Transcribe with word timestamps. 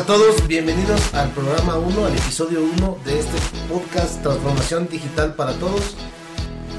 A 0.00 0.06
todos, 0.06 0.48
bienvenidos 0.48 1.12
al 1.12 1.30
programa 1.32 1.76
1, 1.76 2.06
al 2.06 2.12
episodio 2.14 2.62
1 2.62 2.98
de 3.04 3.18
este 3.18 3.36
podcast 3.68 4.22
Transformación 4.22 4.88
Digital 4.88 5.34
para 5.34 5.52
Todos. 5.58 5.94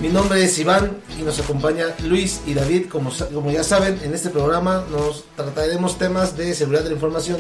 Mi 0.02 0.09
nombre 0.09 0.44
es 0.44 0.58
Iván 0.58 0.97
y 1.19 1.22
nos 1.22 1.39
acompaña 1.39 1.94
Luis 2.03 2.41
y 2.47 2.55
David. 2.55 2.88
Como, 2.89 3.11
como 3.31 3.52
ya 3.52 3.63
saben, 3.63 4.00
en 4.02 4.16
este 4.16 4.31
programa 4.31 4.83
nos 4.89 5.25
trataremos 5.36 6.00
temas 6.00 6.36
de 6.36 6.55
seguridad 6.55 6.81
de 6.81 6.89
la 6.89 6.95
información, 6.95 7.38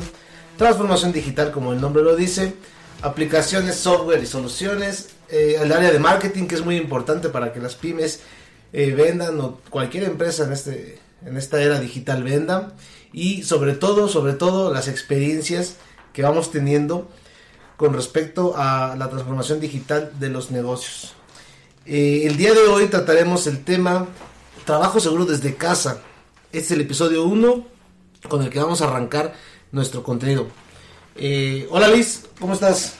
transformación 0.55 1.13
digital, 1.13 1.51
como 1.51 1.73
el 1.73 1.81
nombre 1.81 2.03
lo 2.03 2.15
dice, 2.15 2.53
aplicaciones, 3.01 3.75
software 3.75 4.21
y 4.21 4.27
soluciones, 4.27 5.09
eh, 5.29 5.57
el 5.59 5.71
área 5.71 5.91
de 5.91 5.97
marketing, 5.97 6.45
que 6.45 6.53
es 6.53 6.63
muy 6.63 6.77
importante 6.77 7.29
para 7.29 7.53
que 7.53 7.59
las 7.59 7.73
pymes 7.73 8.19
eh, 8.71 8.91
vendan 8.91 9.39
o 9.41 9.57
cualquier 9.71 10.03
empresa 10.03 10.43
en, 10.43 10.53
este, 10.53 10.99
en 11.25 11.37
esta 11.37 11.59
era 11.59 11.79
digital 11.79 12.21
venda 12.21 12.71
y 13.13 13.43
sobre 13.43 13.73
todo, 13.73 14.07
sobre 14.07 14.33
todo 14.33 14.73
las 14.73 14.87
experiencias 14.87 15.77
que 16.13 16.23
vamos 16.23 16.51
teniendo 16.51 17.09
con 17.77 17.93
respecto 17.93 18.53
a 18.57 18.95
la 18.97 19.09
transformación 19.09 19.59
digital 19.59 20.11
de 20.19 20.29
los 20.29 20.51
negocios. 20.51 21.13
Eh, 21.85 22.23
el 22.25 22.37
día 22.37 22.53
de 22.53 22.59
hoy 22.59 22.87
trataremos 22.87 23.47
el 23.47 23.63
tema 23.63 24.07
trabajo 24.65 24.99
seguro 24.99 25.25
desde 25.25 25.55
casa. 25.55 26.01
Este 26.51 26.59
es 26.59 26.71
el 26.71 26.81
episodio 26.81 27.23
1 27.23 27.65
con 28.29 28.43
el 28.43 28.49
que 28.49 28.59
vamos 28.59 28.81
a 28.81 28.85
arrancar 28.85 29.33
nuestro 29.71 30.03
contenido. 30.03 30.47
Eh, 31.15 31.67
hola 31.71 31.87
Luis, 31.87 32.25
¿cómo 32.39 32.53
estás? 32.53 32.95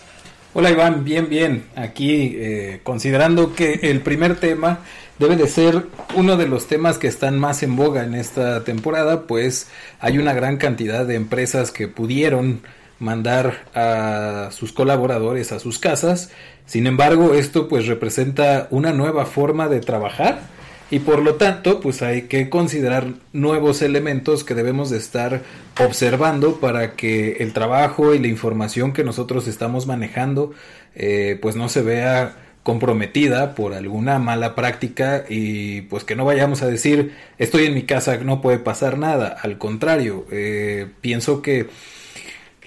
Hola 0.54 0.72
Iván, 0.72 1.04
bien, 1.04 1.30
bien. 1.30 1.70
Aquí 1.76 2.34
eh, 2.36 2.82
considerando 2.84 3.54
que 3.54 3.80
el 3.84 4.02
primer 4.02 4.40
tema 4.40 4.80
debe 5.22 5.36
de 5.36 5.48
ser 5.48 5.86
uno 6.16 6.36
de 6.36 6.48
los 6.48 6.66
temas 6.66 6.98
que 6.98 7.08
están 7.08 7.38
más 7.38 7.62
en 7.62 7.76
boga 7.76 8.04
en 8.04 8.16
esta 8.16 8.64
temporada, 8.64 9.28
pues 9.28 9.68
hay 10.00 10.18
una 10.18 10.34
gran 10.34 10.58
cantidad 10.58 11.06
de 11.06 11.14
empresas 11.14 11.72
que 11.72 11.88
pudieron 11.88 12.62
mandar 12.98 13.66
a 13.76 14.50
sus 14.52 14.74
colaboradores 14.74 15.52
a 15.52 15.60
sus 15.60 15.78
casas. 15.78 16.32
Sin 16.66 16.88
embargo, 16.88 17.36
esto 17.36 17.68
pues 17.68 17.86
representa 17.86 18.68
una 18.72 18.94
nueva 18.94 19.28
forma 19.28 19.70
de 19.70 19.80
trabajar 19.80 20.42
y 20.90 21.00
por 21.00 21.22
lo 21.22 21.36
tanto 21.36 21.82
pues 21.82 22.02
hay 22.02 22.24
que 22.24 22.50
considerar 22.50 23.14
nuevos 23.32 23.84
elementos 23.84 24.44
que 24.44 24.56
debemos 24.56 24.90
de 24.90 24.98
estar 24.98 25.44
observando 25.80 26.60
para 26.60 26.94
que 26.94 27.34
el 27.34 27.54
trabajo 27.54 28.16
y 28.16 28.20
la 28.20 28.28
información 28.28 28.92
que 28.92 29.04
nosotros 29.04 29.48
estamos 29.48 29.86
manejando 29.86 30.52
eh, 30.96 31.38
pues 31.40 31.56
no 31.56 31.70
se 31.70 31.84
vea 31.84 32.36
comprometida 32.64 33.56
por 33.56 33.74
alguna 33.74 34.20
mala 34.20 34.54
práctica 34.54 35.26
y 35.28 35.82
pues 35.82 36.04
que 36.04 36.16
no 36.16 36.26
vayamos 36.26 36.62
a 36.62 36.68
decir 36.68 37.14
estoy 37.40 37.66
en 37.66 37.74
mi 37.74 37.84
casa 37.84 38.18
no 38.18 38.40
puede 38.40 38.60
pasar 38.60 39.00
nada 39.00 39.36
al 39.42 39.58
contrario 39.58 40.26
eh, 40.32 40.88
pienso 41.02 41.42
que 41.42 41.68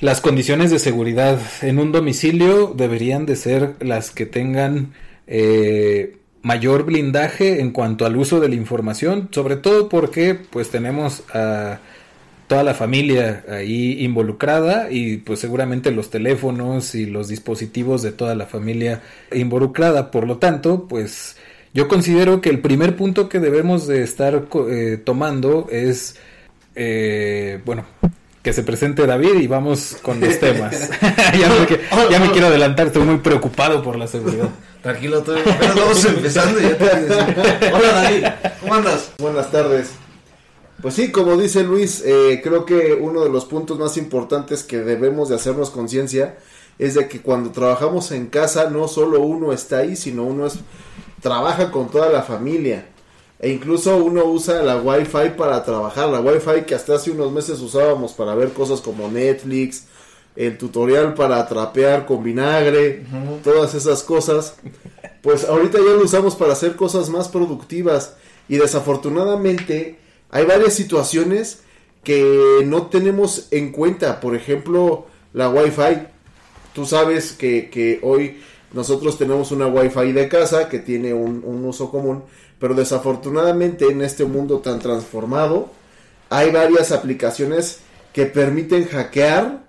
las 0.01 0.21
condiciones 0.21 0.71
de 0.71 0.81
seguridad 0.81 1.39
en 1.63 1.79
un 1.79 1.93
domicilio 1.93 2.75
deberían 2.77 3.27
de 3.27 3.37
ser 3.37 3.75
las 3.81 4.11
que 4.11 4.27
tengan 4.27 4.93
eh, 5.27 6.17
mayor 6.43 6.85
blindaje 6.85 7.61
en 7.61 7.71
cuanto 7.71 8.05
al 8.05 8.17
uso 8.17 8.39
de 8.39 8.49
la 8.49 8.55
información, 8.55 9.29
sobre 9.33 9.57
todo 9.57 9.89
porque 9.89 10.35
pues 10.35 10.69
tenemos 10.69 11.23
a 11.33 11.79
toda 12.47 12.63
la 12.63 12.75
familia 12.75 13.45
ahí 13.49 14.05
involucrada 14.05 14.91
y 14.91 15.19
pues 15.19 15.41
seguramente 15.41 15.91
los 15.91 16.11
teléfonos 16.11 16.95
y 16.95 17.07
los 17.07 17.29
dispositivos 17.29 18.03
de 18.03 18.13
toda 18.13 18.35
la 18.35 18.47
familia 18.47 19.01
involucrada. 19.33 20.11
Por 20.11 20.27
lo 20.27 20.37
tanto, 20.39 20.87
pues 20.89 21.37
yo 21.73 21.89
considero 21.89 22.41
que 22.41 22.51
el 22.51 22.61
primer 22.61 22.97
punto 22.97 23.29
que 23.29 23.41
debemos 23.41 23.87
de 23.87 24.03
estar 24.03 24.45
co- 24.49 24.69
eh, 24.71 24.97
tomando 24.99 25.67
es, 25.71 26.17
eh, 26.75 27.61
bueno, 27.65 27.85
que 28.43 28.53
se 28.53 28.63
presente 28.63 29.07
David 29.07 29.37
y 29.41 29.47
vamos 29.47 29.97
con 30.03 30.21
los 30.21 30.39
temas. 30.39 30.91
ya, 31.41 31.49
me, 31.49 31.67
que- 31.67 31.81
ya 32.11 32.19
me 32.21 32.31
quiero 32.31 32.49
adelantar, 32.49 32.89
estoy 32.89 33.03
muy 33.05 33.19
preocupado 33.19 33.83
por 33.83 33.97
la 33.97 34.07
seguridad. 34.07 34.49
Tranquilo, 34.83 35.23
tú, 35.23 35.33
apenas 35.33 35.75
vamos 35.77 36.05
empezando 36.05 36.61
y 36.61 36.65
ya 36.65 36.77
te. 36.77 37.73
Hola 37.73 37.89
David, 38.03 38.25
¿cómo 38.61 38.75
andas? 38.75 39.13
Buenas 39.19 39.51
tardes. 39.51 39.93
Pues 40.85 40.97
sí, 40.97 41.11
como 41.11 41.39
dice 41.39 41.63
Luis, 41.63 42.03
eh, 42.05 42.43
creo 42.45 42.67
que 42.67 42.93
uno 42.93 43.25
de 43.25 43.31
los 43.31 43.47
puntos 43.47 43.79
más 43.79 43.97
importantes 43.97 44.63
que 44.63 44.81
debemos 44.81 45.31
de 45.31 45.35
hacernos 45.35 45.71
conciencia 45.71 46.37
es 46.79 46.93
de 46.93 47.09
que 47.09 47.23
cuando 47.23 47.53
trabajamos 47.53 48.13
en 48.13 48.27
casa 48.27 48.69
no 48.69 48.87
solo 48.87 49.23
uno 49.23 49.55
está 49.55 49.79
ahí, 49.79 49.97
sino 49.97 50.25
uno 50.25 50.47
es 50.47 50.59
trabaja 51.23 51.71
con 51.71 51.89
toda 51.89 52.11
la 52.11 52.21
familia. 52.21 52.87
E 53.39 53.49
incluso 53.49 53.97
uno 53.97 54.27
usa 54.27 54.63
la 54.63 54.77
Wi-Fi 54.77 55.31
para 55.39 55.65
trabajar, 55.65 56.11
la 56.11 56.21
Wi-Fi 56.21 56.67
que 56.67 56.75
hasta 56.75 56.97
hace 56.97 57.13
unos 57.13 57.33
meses 57.33 57.61
usábamos 57.61 58.13
para 58.13 58.35
ver 58.35 58.51
cosas 58.51 58.83
como 58.83 59.11
Netflix, 59.11 59.85
el 60.37 60.59
tutorial 60.59 61.15
para 61.15 61.49
trapear 61.49 62.05
con 62.05 62.23
vinagre, 62.23 63.07
todas 63.43 63.75
esas 63.75 64.03
cosas. 64.03 64.57
Pues 65.23 65.47
ahorita 65.47 65.79
ya 65.79 65.95
lo 65.95 66.05
usamos 66.05 66.35
para 66.35 66.53
hacer 66.53 66.77
cosas 66.77 67.09
más 67.09 67.29
productivas 67.29 68.17
y 68.51 68.59
desafortunadamente 68.59 70.04
hay 70.35 70.45
varias 70.45 70.75
situaciones 70.75 71.61
que 72.03 72.63
no 72.67 72.89
tenemos 72.89 73.47
en 73.51 73.73
cuenta. 73.73 74.21
Por 74.21 74.35
ejemplo, 74.35 75.07
la 75.33 75.49
Wi-Fi. 75.49 76.09
Tú 76.75 76.85
sabes 76.85 77.33
que, 77.33 77.71
que 77.71 78.01
hoy 78.03 78.41
nosotros 78.73 79.17
tenemos 79.17 79.53
una 79.53 79.69
Wi-Fi 79.69 80.13
de 80.13 80.29
casa 80.29 80.69
que 80.69 80.81
tiene 80.81 81.15
un, 81.15 81.43
un 81.45 81.65
uso 81.65 81.91
común, 81.91 82.25
pero 82.59 82.75
desafortunadamente 82.75 83.87
en 83.87 84.03
este 84.03 84.25
mundo 84.25 84.59
tan 84.59 84.81
transformado 84.81 85.71
hay 86.31 86.51
varias 86.51 86.91
aplicaciones 86.91 87.79
que 88.13 88.27
permiten 88.27 88.87
hackear 88.89 89.63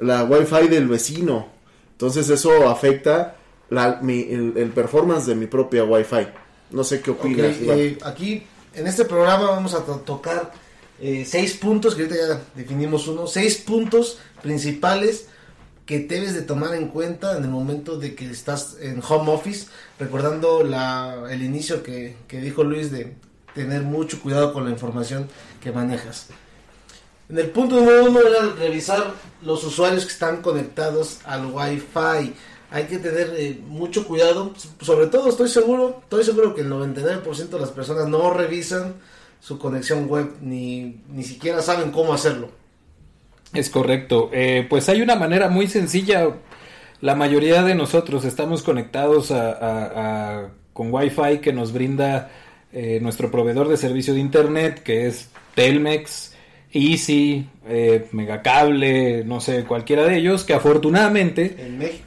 la 0.00 0.24
Wi-Fi 0.24 0.66
del 0.68 0.88
vecino. 0.88 1.46
Entonces 1.92 2.28
eso 2.28 2.68
afecta 2.68 3.36
la, 3.70 4.00
mi- 4.02 4.26
el, 4.30 4.54
el 4.56 4.70
performance 4.70 5.26
de 5.26 5.36
mi 5.36 5.46
propia 5.46 5.84
Wi-Fi. 5.84 6.26
No 6.72 6.82
sé 6.82 7.00
qué 7.00 7.12
opinas. 7.12 7.56
Eh, 7.78 7.98
aquí 8.04 8.42
en 8.74 8.86
este 8.86 9.04
programa 9.04 9.50
vamos 9.50 9.74
a 9.74 9.84
to- 9.84 10.02
tocar 10.04 10.52
eh, 11.00 11.24
seis 11.26 11.54
puntos, 11.54 11.94
que 11.94 12.02
ahorita 12.02 12.20
ya 12.28 12.40
definimos 12.54 13.06
uno, 13.08 13.26
seis 13.26 13.56
puntos 13.56 14.18
principales 14.42 15.26
que 15.86 16.00
debes 16.00 16.34
de 16.34 16.42
tomar 16.42 16.74
en 16.74 16.88
cuenta 16.88 17.36
en 17.36 17.44
el 17.44 17.50
momento 17.50 17.98
de 17.98 18.14
que 18.14 18.30
estás 18.30 18.76
en 18.80 19.02
home 19.08 19.32
office, 19.32 19.68
recordando 19.98 20.62
la, 20.62 21.24
el 21.30 21.42
inicio 21.42 21.82
que, 21.82 22.16
que 22.28 22.40
dijo 22.40 22.62
Luis 22.62 22.90
de 22.90 23.16
tener 23.54 23.82
mucho 23.82 24.20
cuidado 24.20 24.52
con 24.52 24.64
la 24.64 24.70
información 24.70 25.28
que 25.62 25.72
manejas. 25.72 26.26
En 27.30 27.38
el 27.38 27.50
punto 27.50 27.76
número 27.76 28.04
uno 28.04 28.20
era 28.20 28.54
revisar 28.54 29.14
los 29.42 29.64
usuarios 29.64 30.04
que 30.04 30.12
están 30.12 30.42
conectados 30.42 31.18
al 31.24 31.46
Wi-Fi. 31.46 32.34
Hay 32.70 32.84
que 32.84 32.98
tener 32.98 33.32
eh, 33.36 33.58
mucho 33.66 34.06
cuidado. 34.06 34.52
Sobre 34.80 35.06
todo, 35.06 35.28
estoy 35.30 35.48
seguro, 35.48 36.00
estoy 36.02 36.24
seguro 36.24 36.54
que 36.54 36.60
el 36.60 36.70
99% 36.70 37.48
de 37.48 37.60
las 37.60 37.70
personas 37.70 38.08
no 38.08 38.30
revisan 38.32 38.94
su 39.40 39.58
conexión 39.58 40.08
web 40.08 40.32
ni, 40.40 41.00
ni 41.08 41.22
siquiera 41.22 41.62
saben 41.62 41.90
cómo 41.90 42.12
hacerlo. 42.12 42.50
Es 43.54 43.70
correcto. 43.70 44.30
Eh, 44.32 44.66
pues 44.68 44.88
hay 44.88 45.00
una 45.00 45.16
manera 45.16 45.48
muy 45.48 45.68
sencilla 45.68 46.28
la 47.00 47.14
mayoría 47.14 47.62
de 47.62 47.76
nosotros 47.76 48.24
estamos 48.24 48.62
conectados 48.62 49.30
a, 49.30 50.48
con 50.72 50.92
Wi-Fi 50.92 51.38
que 51.38 51.52
nos 51.52 51.72
brinda 51.72 52.30
eh, 52.72 52.98
nuestro 53.00 53.30
proveedor 53.30 53.68
de 53.68 53.76
servicio 53.76 54.14
de 54.14 54.20
Internet, 54.20 54.82
que 54.82 55.06
es 55.06 55.28
Telmex, 55.54 56.34
Easy, 56.72 57.46
eh, 57.66 58.06
Megacable, 58.12 59.24
no 59.24 59.40
sé, 59.40 59.64
cualquiera 59.64 60.04
de 60.04 60.18
ellos, 60.18 60.44
que 60.44 60.54
afortunadamente 60.54 61.56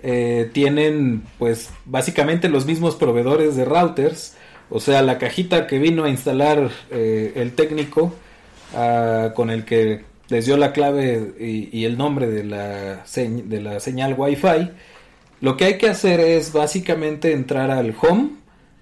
eh, 0.03 0.49
tienen 0.53 1.23
pues 1.39 1.71
básicamente 1.85 2.47
los 2.47 2.65
mismos 2.65 2.95
proveedores 2.95 3.55
de 3.55 3.65
routers, 3.65 4.35
o 4.69 4.79
sea, 4.79 5.01
la 5.01 5.17
cajita 5.17 5.67
que 5.67 5.79
vino 5.79 6.03
a 6.03 6.09
instalar 6.09 6.69
eh, 6.91 7.33
el 7.35 7.53
técnico 7.53 8.13
ah, 8.75 9.31
con 9.35 9.49
el 9.49 9.65
que 9.65 10.03
les 10.29 10.45
dio 10.45 10.57
la 10.57 10.71
clave 10.71 11.33
y, 11.39 11.83
el 11.83 11.97
nombre 11.97 12.27
de 12.27 12.43
la, 12.43 13.03
de 13.03 13.61
la 13.61 13.79
señal 13.79 14.15
Wi-Fi, 14.17 14.69
lo 15.41 15.57
que 15.57 15.65
hay 15.65 15.77
que 15.77 15.89
hacer 15.89 16.19
es 16.21 16.53
básicamente 16.53 17.33
entrar 17.33 17.69
al 17.71 17.93
home 17.99 18.40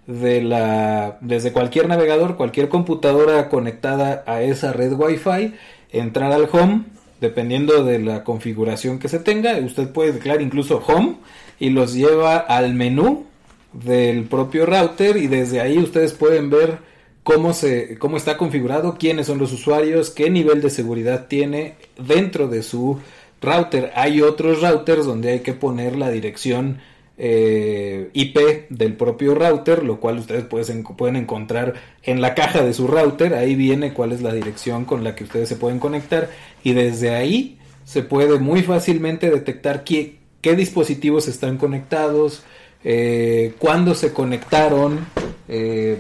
de 0.10 0.42
la 0.42 1.20
desde 1.22 1.54
cualquier 1.54 1.88
navegador, 1.88 2.36
cualquier 2.36 2.68
computadora 2.68 3.48
conectada 3.48 4.24
a 4.26 4.42
esa 4.42 4.74
red 4.74 4.94
Wi-Fi, 4.94 5.54
entrar 5.92 6.32
al 6.32 6.50
home, 6.52 6.86
dependiendo 7.22 7.84
de 7.84 8.00
la 8.00 8.24
configuración 8.24 8.98
que 8.98 9.08
se 9.08 9.20
tenga, 9.20 9.56
usted 9.60 9.90
puede 9.90 10.14
declarar 10.14 10.42
incluso 10.42 10.84
home 10.86 11.18
y 11.60 11.70
los 11.70 11.94
lleva 11.94 12.38
al 12.38 12.74
menú 12.74 13.28
del 13.72 14.24
propio 14.24 14.66
router 14.66 15.16
y 15.16 15.28
desde 15.28 15.62
ahí 15.62 15.78
ustedes 15.78 16.14
pueden 16.14 16.50
ver 16.50 16.80
cómo 17.22 17.54
se 17.54 18.00
cómo 18.00 18.18
está 18.18 18.36
configurado, 18.36 18.98
quiénes 18.98 19.28
son 19.28 19.38
los 19.38 19.54
usuarios, 19.54 20.10
qué 20.10 20.32
nivel 20.32 20.62
de 20.62 20.72
seguridad 20.72 21.28
tiene 21.28 21.76
dentro 22.00 22.48
de 22.48 22.64
su 22.64 22.98
router. 23.42 23.92
Hay 23.94 24.24
otros 24.24 24.64
routers 24.64 25.06
donde 25.06 25.34
hay 25.34 25.40
que 25.42 25.54
poner 25.54 25.96
la 25.96 26.10
dirección 26.10 26.80
eh, 27.22 28.10
IP 28.14 28.70
del 28.70 28.94
propio 28.94 29.36
router, 29.36 29.84
lo 29.84 30.00
cual 30.00 30.20
ustedes 30.20 30.46
pueden, 30.46 31.18
encontrar 31.18 31.74
en 32.04 32.22
la 32.22 32.34
caja 32.34 32.64
de 32.64 32.74
su 32.74 32.88
router. 32.88 33.34
Ahí 33.34 33.56
viene 33.56 33.94
cuál 33.94 34.14
es 34.14 34.22
la 34.22 34.34
dirección 34.34 34.86
con 34.86 35.04
la 35.04 35.16
que 35.16 35.26
ustedes 35.26 35.50
se 35.50 35.58
pueden 35.58 35.80
conectar 35.80 36.30
y 36.64 36.72
desde 36.72 37.14
ahí 37.14 37.58
se 37.84 38.04
puede 38.04 38.40
muy 38.40 38.64
fácilmente 38.64 39.30
detectar 39.30 39.84
qué, 39.84 40.18
dispositivos 40.42 41.28
están 41.28 41.58
conectados, 41.58 42.44
eh, 42.86 43.54
cuándo 43.60 43.96
se 43.96 44.14
conectaron, 44.14 45.06
eh, 45.50 45.98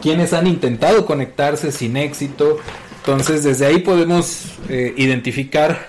quienes 0.00 0.32
han 0.32 0.48
intentado 0.48 1.06
conectarse 1.06 1.70
sin 1.70 1.96
éxito. 1.96 2.58
Entonces 2.98 3.44
desde 3.44 3.66
ahí 3.66 3.78
podemos 3.78 4.46
identificar 4.68 5.88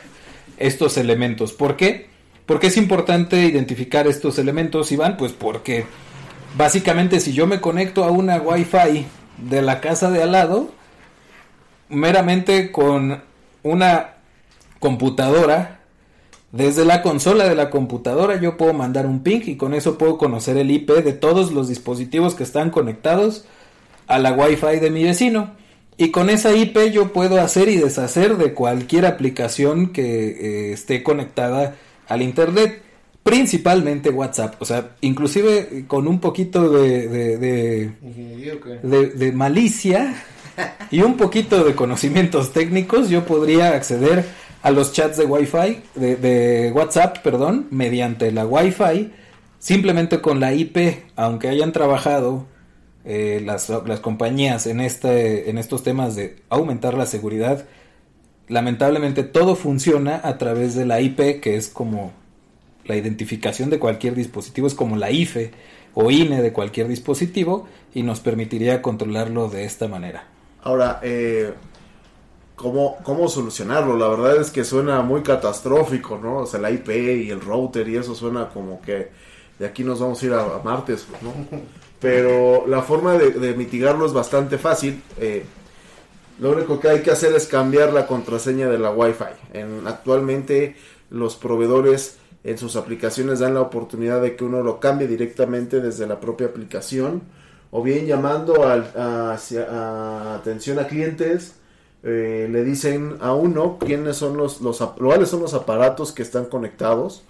estos 0.57 0.97
elementos. 0.97 1.53
¿Por 1.53 1.75
qué? 1.75 2.12
¿Por 2.45 2.59
qué 2.59 2.67
es 2.67 2.77
importante 2.77 3.45
identificar 3.45 4.05
estos 4.07 4.37
elementos, 4.37 4.91
Iván? 4.91 5.15
Pues 5.15 5.31
porque 5.31 5.85
básicamente 6.57 7.19
si 7.19 7.31
yo 7.31 7.47
me 7.47 7.61
conecto 7.61 8.03
a 8.03 8.11
una 8.11 8.37
Wi-Fi 8.37 9.05
de 9.37 9.61
la 9.61 9.79
casa 9.79 10.11
de 10.11 10.23
al 10.23 10.33
lado, 10.33 10.71
meramente 11.87 12.71
con 12.71 13.23
una 13.63 14.15
computadora, 14.79 15.79
desde 16.51 16.83
la 16.83 17.01
consola 17.01 17.45
de 17.45 17.55
la 17.55 17.69
computadora 17.69 18.39
yo 18.39 18.57
puedo 18.57 18.73
mandar 18.73 19.05
un 19.05 19.23
ping 19.23 19.41
y 19.45 19.55
con 19.55 19.73
eso 19.73 19.97
puedo 19.97 20.17
conocer 20.17 20.57
el 20.57 20.69
IP 20.69 20.91
de 20.91 21.13
todos 21.13 21.53
los 21.53 21.69
dispositivos 21.69 22.35
que 22.35 22.43
están 22.43 22.69
conectados 22.69 23.45
a 24.07 24.19
la 24.19 24.33
Wi-Fi 24.33 24.79
de 24.79 24.91
mi 24.91 25.03
vecino. 25.05 25.51
Y 25.95 26.11
con 26.11 26.29
esa 26.29 26.51
IP 26.53 26.91
yo 26.91 27.13
puedo 27.13 27.39
hacer 27.39 27.69
y 27.69 27.77
deshacer 27.77 28.35
de 28.37 28.53
cualquier 28.53 29.05
aplicación 29.05 29.93
que 29.93 30.27
eh, 30.27 30.73
esté 30.73 31.03
conectada 31.03 31.75
al 32.07 32.21
Internet, 32.21 32.81
principalmente 33.23 34.09
WhatsApp. 34.09 34.55
O 34.59 34.65
sea, 34.65 34.95
inclusive 35.01 35.85
con 35.87 36.07
un 36.07 36.19
poquito 36.19 36.69
de, 36.69 37.07
de, 37.37 37.91
de, 39.15 39.31
malicia 39.31 40.15
y 40.91 41.01
un 41.01 41.17
poquito 41.17 41.63
de 41.63 41.73
conocimientos 41.73 42.51
técnicos, 42.51 43.09
yo 43.09 43.25
podría 43.25 43.69
acceder 43.69 44.25
a 44.61 44.71
los 44.71 44.93
chats 44.93 45.17
de 45.17 45.25
Wi-Fi, 45.25 45.81
de, 45.95 46.71
WhatsApp, 46.73 47.19
perdón, 47.19 47.67
mediante 47.71 48.31
la 48.31 48.45
Wi-Fi, 48.45 49.11
simplemente 49.59 50.21
con 50.21 50.39
la 50.39 50.53
IP, 50.53 50.77
aunque 51.15 51.49
hayan 51.49 51.71
trabajado 51.71 52.45
eh, 53.05 53.41
las, 53.45 53.69
las, 53.69 53.99
compañías 53.99 54.67
en, 54.67 54.79
este, 54.79 55.49
en 55.49 55.57
estos 55.57 55.83
temas 55.83 56.15
de 56.15 56.37
aumentar 56.49 56.93
la 56.93 57.05
seguridad, 57.05 57.65
lamentablemente 58.47 59.23
todo 59.23 59.55
funciona 59.55 60.21
a 60.23 60.37
través 60.37 60.75
de 60.75 60.85
la 60.85 61.01
IP, 61.01 61.41
que 61.41 61.55
es 61.55 61.69
como 61.69 62.11
la 62.85 62.95
identificación 62.95 63.69
de 63.69 63.79
cualquier 63.79 64.15
dispositivo, 64.15 64.67
es 64.67 64.73
como 64.73 64.97
la 64.97 65.11
IFE 65.11 65.51
o 65.93 66.11
INE 66.11 66.41
de 66.41 66.51
cualquier 66.51 66.87
dispositivo 66.87 67.67
y 67.93 68.03
nos 68.03 68.19
permitiría 68.19 68.81
controlarlo 68.81 69.49
de 69.49 69.63
esta 69.63 69.87
manera. 69.87 70.25
Ahora, 70.63 70.99
eh, 71.03 71.53
¿cómo, 72.55 72.97
¿cómo 73.03 73.27
solucionarlo? 73.27 73.97
La 73.97 74.07
verdad 74.07 74.41
es 74.41 74.51
que 74.51 74.63
suena 74.63 75.01
muy 75.01 75.21
catastrófico, 75.21 76.17
¿no? 76.17 76.39
O 76.39 76.45
sea, 76.45 76.59
la 76.59 76.71
IP 76.71 76.89
y 76.89 77.29
el 77.29 77.41
router 77.41 77.87
y 77.87 77.97
eso 77.97 78.15
suena 78.15 78.49
como 78.49 78.81
que 78.81 79.09
de 79.59 79.65
aquí 79.65 79.83
nos 79.83 79.99
vamos 79.99 80.21
a 80.21 80.25
ir 80.25 80.33
a, 80.33 80.59
Martes, 80.63 81.07
¿no? 81.21 81.33
Pero 81.99 82.67
la 82.67 82.81
forma 82.81 83.13
de, 83.13 83.53
mitigarlo 83.53 84.05
es 84.05 84.11
bastante 84.11 84.57
fácil. 84.57 85.01
Eh, 85.17 85.45
lo 86.39 86.51
único 86.51 86.79
que 86.79 86.89
hay 86.89 87.01
que 87.01 87.11
hacer 87.11 87.33
es 87.33 87.47
cambiar 87.47 87.93
la 87.93 88.07
contraseña 88.07 88.69
de 88.69 88.79
la 88.79 88.91
Wi-Fi. 88.91 89.57
En, 89.57 89.87
actualmente 89.87 90.75
los 91.09 91.35
proveedores 91.35 92.17
en 92.43 92.57
sus 92.57 92.75
aplicaciones 92.75 93.39
dan 93.39 93.53
la 93.53 93.61
oportunidad 93.61 94.21
de 94.21 94.35
que 94.35 94.43
uno 94.43 94.63
lo 94.63 94.79
cambie 94.79 95.07
directamente 95.07 95.79
desde 95.79 96.07
la 96.07 96.19
propia 96.19 96.47
aplicación 96.47 97.21
o 97.71 97.81
bien 97.81 98.05
llamando 98.05 98.63
a, 98.65 99.33
atención 100.35 100.79
a 100.79 100.87
clientes 100.87 101.55
eh, 102.03 102.49
le 102.51 102.63
dicen 102.63 103.17
a 103.21 103.33
uno 103.33 103.77
quiénes 103.79 104.17
son 104.17 104.35
los, 104.35 104.59
los 104.59 104.79
cuáles 104.79 105.29
son 105.29 105.41
los 105.41 105.53
aparatos 105.53 106.11
que 106.11 106.21
están 106.21 106.45
conectados 106.45 107.23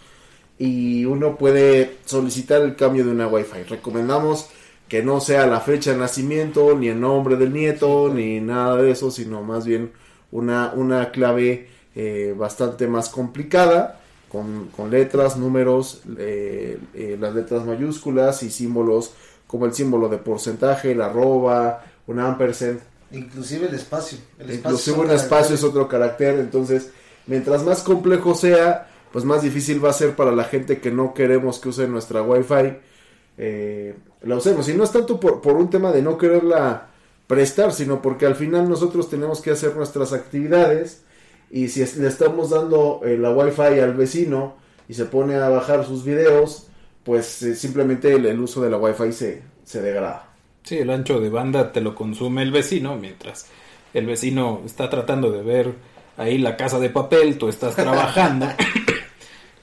y 0.58 1.06
uno 1.06 1.38
puede 1.38 1.98
solicitar 2.06 2.62
el 2.62 2.76
cambio 2.76 3.06
de 3.06 3.12
una 3.12 3.28
Wi-Fi. 3.28 3.64
Recomendamos 3.64 4.50
que 4.94 5.01
no 5.01 5.19
sea 5.19 5.48
la 5.48 5.60
fecha 5.60 5.92
de 5.92 5.98
nacimiento, 5.98 6.78
ni 6.78 6.88
el 6.88 7.01
nombre 7.01 7.36
del 7.36 7.51
nieto, 7.51 8.12
ni 8.13 8.40
nada 8.40 8.75
de 8.75 8.92
eso, 8.92 9.10
sino 9.10 9.42
más 9.42 9.66
bien 9.66 9.92
una, 10.31 10.72
una 10.75 11.10
clave 11.10 11.68
eh, 11.95 12.36
bastante 12.38 12.86
más 12.86 13.10
complicada, 13.10 14.00
con, 14.31 14.69
letras, 14.92 15.36
números, 15.36 16.04
eh, 16.19 16.78
eh, 16.94 17.18
las 17.19 17.34
letras 17.34 17.66
mayúsculas 17.66 18.44
y 18.44 18.51
símbolos 18.51 19.16
como 19.48 19.66
el 19.66 19.74
símbolo 19.74 20.10
de 20.10 20.19
porcentaje, 20.19 20.92
el 20.92 21.02
arroba, 21.02 21.83
un 22.06 22.19
ampersand. 22.19 22.80
Inclusive 23.09 23.69
el 23.69 23.73
espacio. 23.73 24.19
El 24.38 24.54
Inclusive 24.54 25.00
un 25.00 25.09
espacio 25.09 25.56
es 25.56 25.64
otro 25.64 25.88
carácter, 25.88 26.38
entonces 26.38 26.92
mientras 27.26 27.64
más 27.64 27.81
complejo 27.81 28.35
sea, 28.35 28.92
pues 29.12 29.26
más 29.26 29.42
difícil 29.42 29.83
va 29.83 29.90
a 29.90 29.94
ser 29.94 30.16
para 30.16 30.31
la 30.31 30.44
gente 30.44 30.80
que 30.80 30.92
no 30.92 31.16
queremos 31.16 31.57
que 31.57 31.69
use 31.69 31.88
nuestra 31.88 32.21
Wi-Fi 32.21 32.93
eh, 33.37 33.95
la 34.21 34.35
usemos. 34.35 34.68
Y 34.69 34.73
no 34.73 34.83
es 34.83 34.92
tanto 34.92 35.19
por, 35.19 35.42
por, 35.42 35.56
un 35.56 35.69
tema 35.69 35.92
de 35.92 36.02
no 36.02 36.18
quererla 36.18 36.87
prestar, 37.28 37.71
sino 37.73 38.02
porque 38.02 38.25
al 38.25 38.35
final 38.35 38.69
nosotros 38.69 39.09
tenemos 39.09 39.42
que 39.42 39.52
hacer 39.52 39.75
nuestras 39.75 40.13
actividades 40.13 41.04
y 41.49 41.68
si 41.68 41.80
le 41.99 42.07
estamos 42.07 42.49
dando 42.49 43.02
eh, 43.04 43.18
la 43.18 43.31
wifi 43.31 43.80
al 43.80 43.94
vecino 43.94 44.56
y 44.87 44.94
se 44.94 45.06
pone 45.06 45.35
a 45.35 45.49
bajar 45.49 45.85
sus 45.85 46.04
videos, 46.04 46.68
pues 47.04 47.42
eh, 47.44 47.56
simplemente 47.56 48.13
el, 48.13 48.40
uso 48.40 48.61
de 48.61 48.69
la 48.69 48.78
wifi 48.78 49.11
se, 49.11 49.42
se 49.63 49.81
degrada. 49.81 50.30
Sí, 50.63 50.78
el 50.78 50.90
ancho 50.90 51.19
de 51.19 51.30
banda 51.30 51.71
te 51.71 51.81
lo 51.81 51.94
consume 51.94 52.44
el 52.44 52.52
vecino 52.52 52.95
mientras 52.95 53.47
el 53.94 54.06
vecino 54.06 54.61
está 54.66 54.90
tratando 54.90 55.31
de 55.31 55.42
ver 55.42 55.73
ahí 56.18 56.37
la 56.37 56.57
casa 56.57 56.80
de 56.80 56.90
papel, 56.90 57.37
tú 57.37 57.47
estás 57.47 57.75
trabajando 57.75 58.47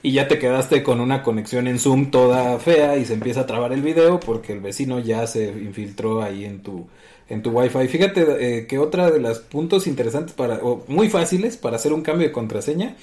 y 0.03 0.13
ya 0.13 0.27
te 0.27 0.39
quedaste 0.39 0.83
con 0.83 0.99
una 0.99 1.23
conexión 1.23 1.67
en 1.67 1.79
Zoom 1.79 2.11
toda 2.11 2.57
fea 2.59 2.97
y 2.97 3.05
se 3.05 3.13
empieza 3.13 3.41
a 3.41 3.45
trabar 3.45 3.71
el 3.71 3.81
video 3.81 4.19
porque 4.19 4.53
el 4.53 4.59
vecino 4.59 4.99
ya 4.99 5.27
se 5.27 5.47
infiltró 5.47 6.21
ahí 6.21 6.45
en 6.45 6.63
tu 6.63 6.87
en 7.29 7.41
tu 7.41 7.51
wifi. 7.51 7.87
Fíjate 7.87 8.57
eh, 8.57 8.67
que 8.67 8.77
otra 8.77 9.09
de 9.09 9.19
los 9.19 9.39
puntos 9.39 9.87
interesantes 9.87 10.33
para 10.33 10.55
o 10.55 10.83
muy 10.87 11.09
fáciles 11.09 11.55
para 11.55 11.77
hacer 11.77 11.93
un 11.93 12.01
cambio 12.01 12.27
de 12.27 12.33
contraseña 12.33 12.97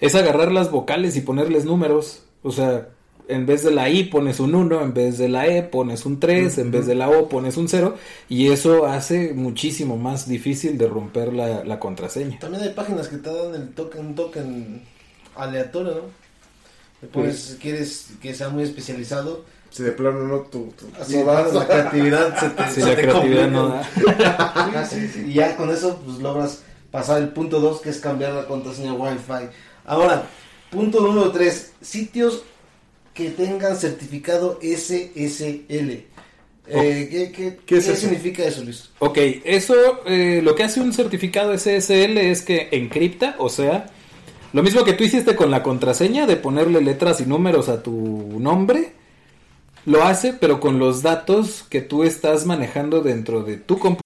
es 0.00 0.14
agarrar 0.14 0.52
las 0.52 0.70
vocales 0.70 1.16
y 1.16 1.22
ponerles 1.22 1.64
números, 1.64 2.22
o 2.42 2.52
sea, 2.52 2.88
en 3.28 3.46
vez 3.46 3.64
de 3.64 3.72
la 3.72 3.88
I 3.88 4.04
pones 4.04 4.38
un 4.38 4.54
1, 4.54 4.82
en 4.82 4.94
vez 4.94 5.18
de 5.18 5.28
la 5.28 5.48
E 5.48 5.62
pones 5.62 6.06
un 6.06 6.20
3, 6.20 6.58
en 6.58 6.70
vez 6.70 6.86
de 6.86 6.94
la 6.94 7.08
O 7.08 7.28
pones 7.28 7.56
un 7.56 7.68
0 7.68 7.96
y 8.28 8.48
eso 8.48 8.86
hace 8.86 9.32
muchísimo 9.34 9.96
más 9.96 10.28
difícil 10.28 10.78
de 10.78 10.86
romper 10.86 11.32
la, 11.32 11.64
la 11.64 11.80
contraseña. 11.80 12.38
También 12.38 12.62
hay 12.62 12.70
páginas 12.70 13.08
que 13.08 13.16
te 13.16 13.32
dan 13.32 13.54
el 13.54 13.70
token, 13.74 14.06
un 14.06 14.14
token 14.14 14.82
aleatorio, 15.34 15.94
¿no? 15.94 16.25
Pues 17.12 17.38
si 17.38 17.56
quieres 17.56 18.06
que 18.22 18.34
sea 18.34 18.48
muy 18.48 18.62
especializado. 18.64 19.44
Si 19.70 19.82
de 19.82 19.92
plano 19.92 20.20
no, 20.20 20.40
tu, 20.42 20.72
la 21.52 21.66
creatividad 21.66 22.38
se 22.40 22.48
te, 22.50 22.70
si 22.74 22.80
la 22.80 22.96
creatividad 22.96 23.48
no 23.48 23.68
da. 23.68 24.88
Y 25.26 25.34
ya 25.34 25.56
con 25.56 25.70
eso 25.70 26.00
pues 26.04 26.18
logras 26.18 26.62
pasar 26.90 27.20
el 27.20 27.28
punto 27.30 27.60
2 27.60 27.80
que 27.80 27.90
es 27.90 27.98
cambiar 27.98 28.32
la 28.32 28.46
contraseña 28.46 28.94
Wi-Fi. 28.94 29.48
Ahora, 29.84 30.24
punto 30.70 31.00
número 31.00 31.30
3, 31.30 31.72
sitios 31.82 32.42
que 33.12 33.30
tengan 33.30 33.76
certificado 33.76 34.58
SSL. 34.62 36.04
Eh, 36.68 37.08
¿qué, 37.10 37.32
qué- 37.32 37.58
¿Qué 37.64 37.76
es 37.76 37.84
qué 37.86 37.92
eso? 37.92 38.00
significa 38.00 38.42
eso, 38.44 38.64
Luis? 38.64 38.90
Ok, 38.98 39.18
eso 39.44 39.74
eh, 40.06 40.40
lo 40.42 40.54
que 40.54 40.64
hace 40.64 40.80
un 40.80 40.92
certificado 40.92 41.56
SSL 41.56 42.18
es 42.18 42.42
que 42.42 42.68
encripta, 42.72 43.36
o 43.38 43.48
sea, 43.48 43.86
lo 44.56 44.62
mismo 44.62 44.84
que 44.84 44.94
tú 44.94 45.04
hiciste 45.04 45.36
con 45.36 45.50
la 45.50 45.62
contraseña 45.62 46.26
de 46.26 46.38
ponerle 46.38 46.80
letras 46.80 47.20
y 47.20 47.26
números 47.26 47.68
a 47.68 47.82
tu 47.82 48.40
nombre, 48.40 48.94
lo 49.84 50.02
hace 50.02 50.32
pero 50.32 50.60
con 50.60 50.78
los 50.78 51.02
datos 51.02 51.66
que 51.68 51.82
tú 51.82 52.04
estás 52.04 52.46
manejando 52.46 53.02
dentro 53.02 53.42
de 53.42 53.58
tu 53.58 53.74
computadora. 53.74 54.05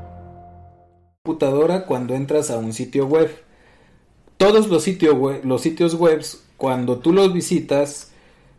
computadora 1.23 1.85
cuando 1.85 2.15
entras 2.15 2.49
a 2.49 2.57
un 2.57 2.73
sitio 2.73 3.05
web. 3.05 3.29
Todos 4.37 4.67
los, 4.69 4.81
sitio 4.83 5.13
web- 5.15 5.41
los 5.45 5.61
sitios 5.61 5.93
web, 5.93 6.23
cuando 6.57 6.97
tú 6.97 7.13
los 7.13 7.31
visitas, 7.31 8.07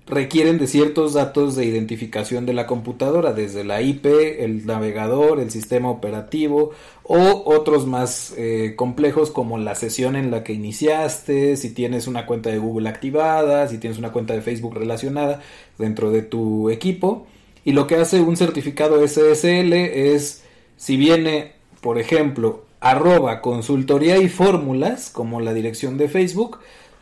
requieren 0.06 0.58
de 0.58 0.68
ciertos 0.68 1.12
datos 1.14 1.56
de 1.56 1.64
identificación 1.64 2.46
de 2.46 2.52
la 2.52 2.66
computadora, 2.68 3.32
desde 3.32 3.64
la 3.64 3.82
IP, 3.82 4.06
el 4.44 4.64
navegador, 4.64 5.40
el 5.40 5.50
sistema 5.50 5.90
operativo 5.90 6.70
o 7.02 7.42
otros 7.46 7.86
más 7.86 8.32
eh, 8.36 8.74
complejos 8.76 9.30
como 9.32 9.58
la 9.58 9.74
sesión 9.74 10.14
en 10.14 10.30
la 10.30 10.44
que 10.44 10.52
iniciaste, 10.52 11.56
si 11.56 11.70
tienes 11.70 12.06
una 12.06 12.26
cuenta 12.26 12.50
de 12.50 12.58
Google 12.58 12.88
activada, 12.88 13.66
si 13.66 13.78
tienes 13.78 13.98
una 13.98 14.12
cuenta 14.12 14.34
de 14.34 14.42
Facebook 14.42 14.74
relacionada 14.76 15.40
dentro 15.78 16.12
de 16.12 16.22
tu 16.22 16.70
equipo. 16.70 17.26
Y 17.64 17.72
lo 17.72 17.88
que 17.88 17.96
hace 17.96 18.20
un 18.20 18.36
certificado 18.36 19.02
SSL 19.06 19.72
es, 19.72 20.44
si 20.76 20.96
viene, 20.96 21.52
por 21.82 21.98
ejemplo, 21.98 22.62
arroba 22.80 23.42
consultoría 23.42 24.16
y 24.18 24.28
fórmulas, 24.28 25.10
como 25.10 25.40
la 25.40 25.52
dirección 25.52 25.98
de 25.98 26.08
Facebook, 26.08 26.60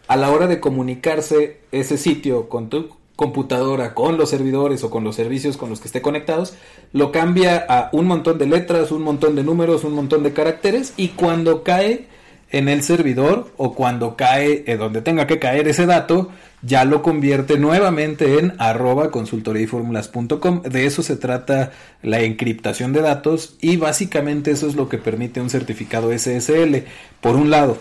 a 0.08 0.16
la 0.16 0.30
hora 0.30 0.48
de 0.48 0.58
comunicarse 0.58 1.60
ese 1.70 1.96
sitio 1.96 2.48
con 2.48 2.70
tu 2.70 2.88
computadora, 3.14 3.92
con 3.94 4.16
los 4.16 4.30
servidores 4.30 4.82
o 4.82 4.90
con 4.90 5.04
los 5.04 5.14
servicios 5.14 5.58
con 5.58 5.68
los 5.68 5.80
que 5.80 5.88
esté 5.88 6.00
conectados, 6.00 6.54
lo 6.94 7.12
cambia 7.12 7.64
a 7.68 7.90
un 7.92 8.06
montón 8.06 8.38
de 8.38 8.46
letras, 8.46 8.90
un 8.90 9.02
montón 9.02 9.36
de 9.36 9.44
números, 9.44 9.84
un 9.84 9.94
montón 9.94 10.22
de 10.22 10.32
caracteres 10.32 10.94
y 10.96 11.08
cuando 11.08 11.62
cae 11.62 12.06
en 12.52 12.68
el 12.68 12.82
servidor 12.82 13.52
o 13.56 13.74
cuando 13.74 14.16
cae 14.16 14.64
en 14.66 14.78
donde 14.78 15.02
tenga 15.02 15.26
que 15.26 15.38
caer 15.38 15.68
ese 15.68 15.86
dato, 15.86 16.30
ya 16.62 16.84
lo 16.84 17.02
convierte 17.02 17.58
nuevamente 17.58 18.38
en 18.38 18.54
arroba 18.58 19.10
consultoriayformulas.com. 19.10 20.62
De 20.62 20.84
eso 20.86 21.02
se 21.02 21.16
trata 21.16 21.72
la 22.02 22.20
encriptación 22.20 22.92
de 22.92 23.02
datos 23.02 23.56
y 23.60 23.76
básicamente 23.76 24.50
eso 24.50 24.66
es 24.66 24.74
lo 24.74 24.88
que 24.88 24.98
permite 24.98 25.40
un 25.40 25.48
certificado 25.50 26.10
SSL. 26.12 26.84
Por 27.20 27.36
un 27.36 27.50
lado, 27.50 27.78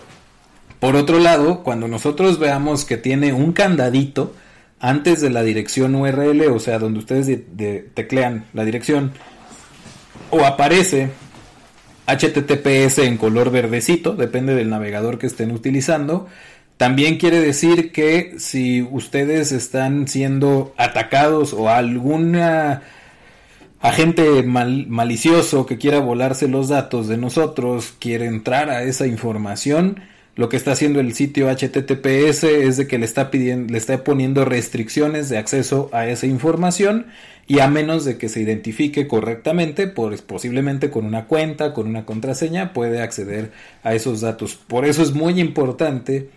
por 0.78 0.96
otro 0.96 1.18
lado, 1.18 1.62
cuando 1.62 1.88
nosotros 1.88 2.38
veamos 2.38 2.84
que 2.84 2.96
tiene 2.96 3.32
un 3.32 3.52
candadito 3.52 4.34
antes 4.78 5.20
de 5.20 5.28
la 5.30 5.42
dirección 5.42 5.94
URL, 5.94 6.46
o 6.46 6.58
sea, 6.58 6.78
donde 6.78 7.00
ustedes 7.00 7.26
de- 7.26 7.44
de- 7.52 7.80
teclean 7.92 8.46
la 8.54 8.64
dirección, 8.64 9.12
o 10.30 10.44
aparece 10.46 11.10
HTTPS 12.16 12.98
en 12.98 13.16
color 13.16 13.50
verdecito, 13.50 14.14
depende 14.14 14.54
del 14.54 14.70
navegador 14.70 15.18
que 15.18 15.26
estén 15.26 15.50
utilizando, 15.52 16.26
también 16.76 17.18
quiere 17.18 17.40
decir 17.40 17.92
que 17.92 18.34
si 18.38 18.82
ustedes 18.82 19.52
están 19.52 20.08
siendo 20.08 20.72
atacados 20.78 21.52
o 21.52 21.68
alguna 21.68 22.82
agente 23.80 24.42
mal- 24.42 24.86
malicioso 24.88 25.66
que 25.66 25.78
quiera 25.78 25.98
volarse 26.00 26.48
los 26.48 26.68
datos 26.68 27.08
de 27.08 27.16
nosotros 27.16 27.94
quiere 27.98 28.26
entrar 28.26 28.70
a 28.70 28.82
esa 28.82 29.06
información, 29.06 30.00
lo 30.40 30.48
que 30.48 30.56
está 30.56 30.72
haciendo 30.72 31.00
el 31.00 31.12
sitio 31.12 31.50
HTTPS 31.50 32.44
es 32.44 32.78
de 32.78 32.86
que 32.86 32.96
le 32.96 33.04
está 33.04 33.30
pidiendo, 33.30 33.70
le 33.70 33.76
está 33.76 34.02
poniendo 34.02 34.46
restricciones 34.46 35.28
de 35.28 35.36
acceso 35.36 35.90
a 35.92 36.08
esa 36.08 36.24
información 36.24 37.08
y 37.46 37.58
a 37.58 37.68
menos 37.68 38.06
de 38.06 38.16
que 38.16 38.30
se 38.30 38.40
identifique 38.40 39.06
correctamente, 39.06 39.86
pues 39.86 40.22
posiblemente 40.22 40.88
con 40.88 41.04
una 41.04 41.26
cuenta, 41.26 41.74
con 41.74 41.86
una 41.86 42.06
contraseña, 42.06 42.72
puede 42.72 43.02
acceder 43.02 43.52
a 43.82 43.94
esos 43.94 44.22
datos. 44.22 44.54
Por 44.54 44.86
eso 44.86 45.02
es 45.02 45.12
muy 45.12 45.38
importante 45.38 46.30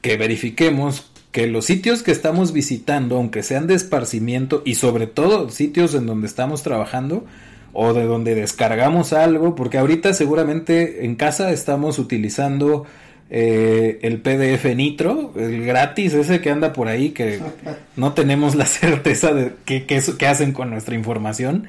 que 0.00 0.16
verifiquemos 0.16 1.12
que 1.30 1.46
los 1.46 1.64
sitios 1.64 2.02
que 2.02 2.10
estamos 2.10 2.52
visitando, 2.52 3.18
aunque 3.18 3.44
sean 3.44 3.68
de 3.68 3.74
esparcimiento 3.74 4.62
y 4.64 4.74
sobre 4.74 5.06
todo 5.06 5.48
sitios 5.50 5.94
en 5.94 6.06
donde 6.06 6.26
estamos 6.26 6.64
trabajando 6.64 7.24
o 7.72 7.92
de 7.92 8.02
donde 8.02 8.34
descargamos 8.34 9.12
algo, 9.12 9.54
porque 9.54 9.78
ahorita 9.78 10.12
seguramente 10.12 11.04
en 11.04 11.14
casa 11.14 11.52
estamos 11.52 12.00
utilizando 12.00 12.84
eh, 13.30 13.98
el 14.02 14.20
PDF 14.20 14.64
Nitro, 14.74 15.32
el 15.36 15.64
gratis 15.64 16.14
ese 16.14 16.40
que 16.40 16.50
anda 16.50 16.72
por 16.72 16.88
ahí, 16.88 17.10
que 17.10 17.40
no 17.96 18.14
tenemos 18.14 18.54
la 18.54 18.66
certeza 18.66 19.32
de 19.32 19.52
qué 19.64 19.86
qué 19.86 20.26
hacen 20.26 20.52
con 20.52 20.70
nuestra 20.70 20.94
información. 20.94 21.68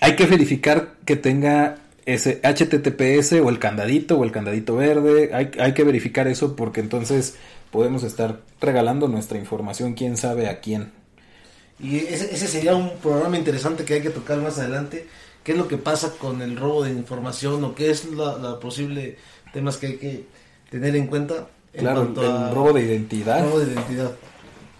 Hay 0.00 0.16
que 0.16 0.26
verificar 0.26 0.94
que 1.04 1.16
tenga 1.16 1.78
ese 2.06 2.40
HTTPS 2.42 3.32
o 3.32 3.50
el 3.50 3.58
candadito 3.58 4.18
o 4.18 4.24
el 4.24 4.32
candadito 4.32 4.76
verde. 4.76 5.30
Hay, 5.34 5.50
hay 5.60 5.74
que 5.74 5.84
verificar 5.84 6.26
eso 6.26 6.56
porque 6.56 6.80
entonces 6.80 7.36
podemos 7.70 8.02
estar 8.02 8.40
regalando 8.60 9.08
nuestra 9.08 9.36
información, 9.38 9.92
quién 9.92 10.16
sabe 10.16 10.48
a 10.48 10.60
quién. 10.60 10.92
Y 11.78 11.98
ese, 11.98 12.34
ese 12.34 12.48
sería 12.48 12.74
un 12.74 12.96
programa 12.98 13.36
interesante 13.36 13.84
que 13.84 13.94
hay 13.94 14.00
que 14.00 14.10
tocar 14.10 14.38
más 14.38 14.58
adelante. 14.58 15.06
¿Qué 15.44 15.52
es 15.52 15.58
lo 15.58 15.68
que 15.68 15.76
pasa 15.76 16.12
con 16.18 16.40
el 16.40 16.56
robo 16.56 16.84
de 16.84 16.90
información 16.90 17.62
o 17.64 17.74
qué 17.74 17.90
es 17.90 18.06
la, 18.06 18.38
la 18.38 18.58
posible 18.58 19.16
temas 19.52 19.76
que 19.76 19.86
hay 19.86 19.96
que 19.96 20.24
tener 20.70 20.96
en 20.96 21.06
cuenta? 21.06 21.48
en 21.72 21.80
Claro, 21.80 22.02
el, 22.02 22.54
robo 22.54 22.72
de 22.72 22.82
identidad. 22.82 23.44
robo 23.44 23.60
de 23.60 23.72
identidad. 23.72 24.12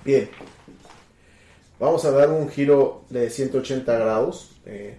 Bien. 0.04 0.28
Vamos 1.78 2.04
a 2.04 2.10
dar 2.10 2.30
un 2.30 2.48
giro 2.48 3.04
de 3.10 3.30
180 3.30 3.92
grados. 3.98 4.50
Eh, 4.66 4.96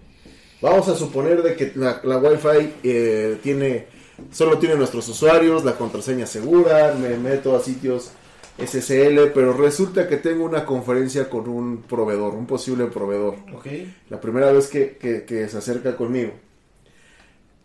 vamos 0.62 0.88
a 0.88 0.94
suponer 0.96 1.42
de 1.42 1.54
que 1.56 1.72
la, 1.74 2.00
la 2.04 2.16
Wi-Fi 2.18 2.74
eh, 2.82 3.38
tiene, 3.42 3.86
solo 4.32 4.58
tiene 4.58 4.76
nuestros 4.76 5.06
usuarios, 5.08 5.64
la 5.64 5.74
contraseña 5.76 6.26
segura, 6.26 6.94
me 6.98 7.16
meto 7.18 7.54
a 7.54 7.60
sitios 7.60 8.12
SSL, 8.58 9.30
pero 9.34 9.52
resulta 9.52 10.08
que 10.08 10.16
tengo 10.16 10.44
una 10.44 10.64
conferencia 10.64 11.28
con 11.28 11.48
un 11.48 11.82
proveedor, 11.82 12.34
un 12.34 12.46
posible 12.46 12.86
proveedor. 12.86 13.34
¿Ok? 13.54 13.66
La 14.08 14.20
primera 14.20 14.50
vez 14.52 14.68
que, 14.68 14.96
que- 14.96 15.24
que 15.24 15.48
se 15.48 15.58
acerca 15.58 15.96
conmigo. 15.96 16.32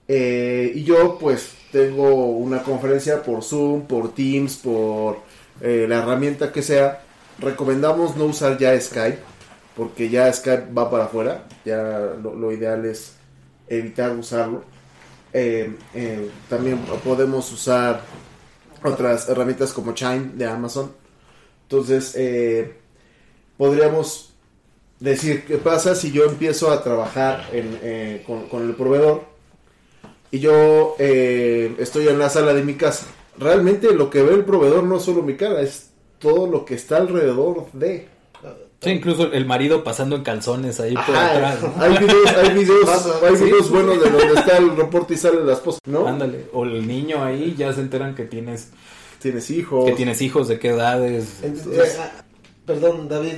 Eh, 0.07 0.71
y 0.75 0.83
yo 0.83 1.17
pues 1.19 1.53
tengo 1.75 2.27
una 2.27 2.63
conferencia 2.63 3.21
por 3.21 3.43
Zoom, 3.43 3.81
por 3.81 4.15
Teams, 4.15 4.55
por 4.55 5.17
eh, 5.59 5.85
la 5.89 5.97
herramienta 5.97 6.53
que 6.53 6.61
sea. 6.61 7.01
Recomendamos 7.37 8.15
no 8.15 8.23
usar 8.23 8.57
ya 8.57 8.79
Skype 8.79 9.19
porque 9.75 10.09
ya 10.09 10.31
Skype 10.31 10.71
va 10.71 10.89
para 10.89 11.03
afuera, 11.03 11.43
ya 11.65 12.15
lo, 12.23 12.49
ideal 12.53 12.85
es 12.85 13.15
evitar 13.67 14.15
usarlo. 14.15 14.63
Eh, 15.33 15.75
eh, 15.93 16.29
también 16.47 16.79
podemos 17.03 17.51
usar 17.51 17.99
otras 18.81 19.27
herramientas 19.27 19.73
como 19.73 19.93
Chime 19.93 20.31
de 20.35 20.45
Amazon. 20.45 20.93
Entonces, 21.63 22.17
podríamos 23.57 24.33
decir, 25.01 25.43
¿qué 25.45 25.57
pasa 25.57 25.93
si 25.93 26.13
yo 26.13 26.23
empiezo 26.23 26.71
a 26.71 26.81
trabajar 26.81 27.49
con, 28.25 28.69
el 28.69 28.75
proveedor 28.75 29.34
y 30.31 30.39
yo 30.39 30.95
estoy 30.97 32.07
en 32.07 32.19
la 32.19 32.29
sala 32.29 32.53
de 32.53 32.63
mi 32.63 32.75
casa? 32.75 33.07
Realmente 33.37 33.93
lo 33.93 34.09
que 34.09 34.23
ve 34.23 34.33
el 34.33 34.45
proveedor 34.45 34.83
no 34.83 34.97
es 34.97 35.03
solo 35.03 35.21
mi 35.21 35.35
cara, 35.35 35.61
es 35.61 35.89
todo 36.19 36.47
lo 36.47 36.65
que 36.65 36.75
está 36.75 36.97
alrededor 36.97 37.67
de. 37.73 38.07
Sí, 38.81 38.89
incluso 38.91 39.31
el 39.31 39.45
marido 39.45 39.83
pasando 39.83 40.15
en 40.15 40.23
calzones 40.23 40.79
ahí 40.79 40.93
por 40.93 41.15
atrás. 41.15 41.59
Hay 41.77 41.97
videos, 41.97 42.31
hay 42.33 42.53
videos, 42.53 43.21
hay 43.23 43.35
videos 43.35 43.69
buenos 43.71 44.03
de 44.03 44.09
donde 44.09 44.33
está 44.33 44.57
el 44.57 44.75
reporte 44.75 45.15
y 45.15 45.17
sale 45.17 45.43
la 45.43 45.53
esposa, 45.53 45.79
¿no? 45.87 46.07
Ándale, 46.07 46.45
o 46.53 46.65
el 46.65 46.85
niño 46.85 47.23
ahí 47.23 47.55
ya 47.57 47.73
se 47.73 47.81
enteran 47.81 48.15
que 48.15 48.25
tienes 48.25 48.69
tienes 49.19 49.49
hijos, 49.49 49.85
que 49.85 49.93
tienes 49.93 50.21
hijos 50.21 50.47
de 50.47 50.59
qué 50.59 50.69
edades. 50.69 51.41
Eh, 51.41 51.53
perdón, 52.65 53.09
David, 53.09 53.35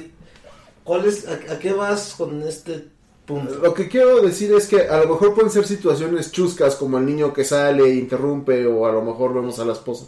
¿cuál 0.84 1.06
es 1.06 1.28
a, 1.28 1.60
qué 1.60 1.72
vas 1.72 2.16
con 2.16 2.42
este 2.42 2.88
punto? 3.28 3.54
Lo 3.60 3.74
que 3.76 3.88
quiero 3.88 4.22
decir 4.22 4.52
es 4.54 4.66
que 4.66 4.82
a 4.82 4.98
lo 5.04 5.10
mejor 5.10 5.36
pueden 5.36 5.52
ser 5.52 5.68
situaciones 5.68 6.32
chuscas 6.32 6.76
como 6.76 6.98
el 6.98 7.06
niño 7.06 7.32
que 7.34 7.44
sale, 7.44 7.94
interrumpe 7.94 8.66
o 8.66 8.88
a 8.88 8.92
lo 8.92 9.04
mejor 9.04 9.36
vemos 9.36 9.60
a 9.60 9.66
la 9.66 9.74
esposa. 9.74 10.08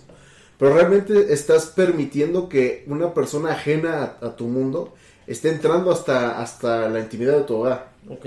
Pero 0.58 0.74
realmente 0.74 1.32
estás 1.32 1.68
permitiendo 1.68 2.50
que 2.50 2.84
una 2.88 3.14
persona 3.14 3.52
ajena 3.52 4.16
a 4.22 4.36
tu 4.36 4.46
mundo 4.48 4.94
esté 5.28 5.50
entrando 5.50 5.92
hasta, 5.92 6.42
hasta 6.42 6.90
la 6.90 7.00
intimidad 7.00 7.38
de 7.38 7.44
tu 7.44 7.58
hogar. 7.58 7.92
Ok. 8.10 8.26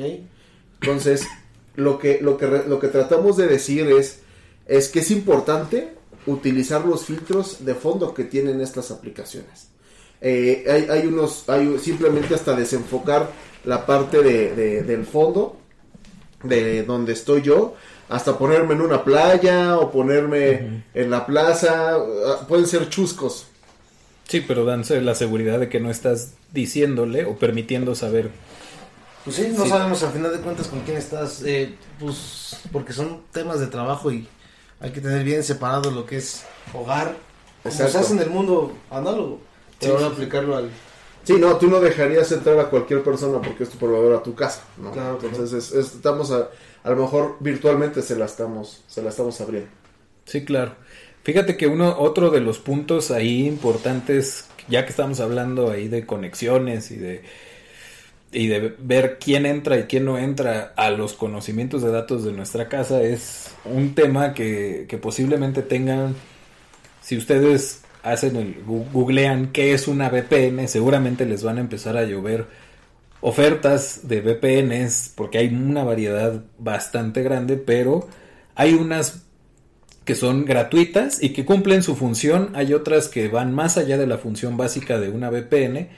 Entonces, 0.81 1.27
lo 1.75 1.99
que, 1.99 2.21
lo 2.23 2.37
que, 2.37 2.47
lo 2.47 2.79
que 2.79 2.89
tratamos 2.89 3.37
de 3.37 3.49
decir 3.49 3.87
es, 3.91 4.21
es 4.67 4.89
que 4.89 5.01
es 5.01 5.11
importante 5.11 5.95
utilizar 6.27 6.85
los 6.85 7.05
filtros 7.05 7.65
de 7.65 7.75
fondo 7.75 8.15
que 8.15 8.25
tienen 8.25 8.61
estas 8.61 8.91
aplicaciones. 8.91 9.69
Eh, 10.21 10.65
hay, 10.71 10.87
hay, 10.89 11.07
unos, 11.07 11.49
hay 11.49 11.79
simplemente 11.79 12.35
hasta 12.35 12.55
desenfocar 12.55 13.29
la 13.65 13.87
parte 13.87 14.23
de, 14.23 14.83
del 14.83 15.05
fondo 15.05 15.57
de 16.43 16.83
donde 16.83 17.13
estoy 17.13 17.43
yo, 17.43 17.75
hasta 18.09 18.37
ponerme 18.37 18.75
en 18.75 18.81
una 18.81 19.05
playa 19.05 19.79
o 19.79 19.91
ponerme 19.91 20.83
en 20.93 21.11
la 21.11 21.25
plaza, 21.25 21.95
ah, 21.95 22.47
pueden 22.49 22.67
ser 22.67 22.89
chuscos, 22.89 23.47
Sí, 24.33 24.41
pero 24.41 24.65
danse 24.65 24.99
la 25.03 25.15
seguridad 25.15 25.59
de 25.59 25.69
que 25.69 25.79
no 25.79 25.91
estás 25.91 26.33
diciéndole 26.53 27.27
o 27.27 27.37
permitiendo 27.37 27.95
saber. 27.95 28.31
Pues 29.25 29.37
sí, 29.37 29.53
no 29.55 29.67
sabemos 29.67 30.03
al 30.03 30.13
final 30.13 30.33
de 30.33 30.39
cuentas 30.39 30.69
con 30.69 30.81
quién 30.81 30.97
estás, 30.97 31.43
eh, 31.45 31.75
pues 32.01 32.57
porque 32.73 32.95
son 32.95 33.21
temas 33.31 33.61
de 33.61 33.67
trabajo 33.67 34.11
y 34.11 34.27
hay 34.81 34.91
que 34.91 35.03
tener 35.03 35.23
bien 35.23 35.45
separado 35.45 35.91
lo 35.91 36.07
que 36.07 36.17
es 36.17 36.45
hogar, 36.73 37.15
como 37.63 37.75
se 37.75 37.83
hace 37.85 38.13
en 38.15 38.21
el 38.21 38.31
mundo 38.31 38.73
análogo, 38.91 39.39
pero 39.79 39.99
sí, 39.99 40.05
aplicarlo 40.07 40.57
al... 40.57 40.71
Sí, 41.25 41.35
no, 41.39 41.57
tú 41.57 41.69
no 41.69 41.81
dejarías 41.81 42.33
entrar 42.33 42.59
a 42.59 42.69
cualquier 42.69 43.03
persona 43.03 43.41
porque 43.41 43.63
es 43.65 43.71
tu 43.71 43.79
proveedor 43.79 44.15
a 44.17 44.23
tu 44.23 44.35
casa, 44.35 44.65
¿no? 44.77 44.91
Claro, 44.91 45.19
Entonces 45.23 45.73
estamos 45.73 46.31
a, 46.33 46.51
a 46.83 46.91
lo 46.91 46.97
mejor 46.97 47.37
virtualmente 47.41 48.03
se 48.03 48.17
la 48.17 48.25
estamos, 48.25 48.83
se 48.89 49.03
la 49.03 49.11
estamos 49.11 49.41
abriendo. 49.41 49.71
Sí, 50.25 50.45
claro. 50.45 50.77
Fíjate 51.25 51.57
que 51.57 51.67
uno, 51.67 51.97
otro 51.99 52.31
de 52.31 52.41
los 52.41 52.59
puntos 52.59 53.11
ahí 53.11 53.47
importantes, 53.47 54.49
ya 54.69 54.85
que 54.85 54.91
estamos 54.91 55.21
hablando 55.21 55.71
ahí 55.71 55.89
de 55.89 56.07
conexiones 56.07 56.91
y 56.91 56.97
de 56.97 57.23
y 58.33 58.47
de 58.49 58.75
ver 58.79 59.19
quién 59.19 59.45
entra 59.45 59.79
y 59.79 59.85
quién 59.85 60.07
no 60.07 60.19
entra 60.19 60.73
a 60.77 60.91
los 60.91 61.13
conocimientos 61.13 61.83
de 61.83 61.91
datos 61.91 62.25
de 62.25 62.33
nuestra 62.33 62.69
casa 62.69 63.03
es 63.03 63.51
un 63.65 63.95
tema 63.95 64.33
que, 64.33 64.87
que 64.89 64.97
posiblemente 64.97 65.63
tengan 65.63 66.17
si 67.03 67.17
ustedes 67.19 67.82
hacen 68.03 68.37
el 68.37 68.63
googlean 68.65 69.53
qué 69.53 69.73
es 69.73 69.89
una 69.89 70.09
VPN 70.09 70.67
seguramente 70.69 71.25
les 71.27 71.43
van 71.43 71.59
a 71.59 71.61
empezar 71.61 71.97
a 71.97 72.05
llover 72.05 72.47
ofertas 73.21 74.09
de 74.09 74.21
VPNs 74.21 75.13
porque 75.15 75.39
hay 75.39 75.49
una 75.49 75.85
variedad 75.85 76.43
bastante 76.59 77.23
grande 77.23 77.57
pero 77.57 78.09
hay 78.55 78.75
unas 78.75 79.23
que 80.05 80.15
son 80.15 80.45
gratuitas 80.45 81.23
y 81.23 81.31
que 81.31 81.45
cumplen 81.45 81.83
su 81.83 81.95
función. 81.95 82.51
Hay 82.55 82.75
otras 82.75 83.09
que 83.09 83.29
van 83.29 83.55
más 83.55 83.79
allá 83.79 83.99
de 83.99 84.07
la 84.07 84.19
función 84.19 84.57
básica 84.57 84.99
de 84.99 85.11
una 85.11 85.31
VPN. 85.31 85.89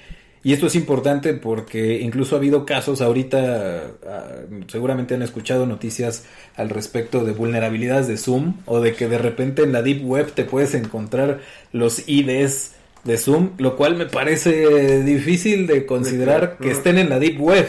Y 0.45 0.53
esto 0.53 0.67
es 0.67 0.77
importante 0.77 1.33
porque 1.33 2.01
incluso 2.01 2.37
ha 2.37 2.39
habido 2.39 2.67
casos 2.67 3.01
ahorita, 3.01 3.93
ah, 4.07 4.29
seguramente 4.69 5.15
han 5.15 5.23
escuchado 5.23 5.65
noticias 5.65 6.27
al 6.55 6.69
respecto 6.69 7.25
de 7.25 7.33
vulnerabilidades 7.33 8.07
de 8.09 8.19
Zoom 8.19 8.59
o 8.67 8.81
de 8.81 8.93
que 8.93 9.09
de 9.09 9.17
repente 9.17 9.63
en 9.63 9.73
la 9.73 9.81
Deep 9.81 10.05
Web 10.05 10.33
te 10.33 10.45
puedes 10.45 10.75
encontrar 10.75 11.41
los 11.73 12.07
IDs 12.07 12.73
de 13.05 13.17
Zoom, 13.17 13.53
lo 13.57 13.77
cual 13.77 13.97
me 13.97 14.05
parece 14.05 15.03
difícil 15.03 15.67
de 15.67 15.87
considerar 15.87 16.59
que 16.61 16.71
estén 16.71 16.99
en 16.99 17.09
la 17.09 17.19
Deep 17.19 17.41
Web. 17.41 17.67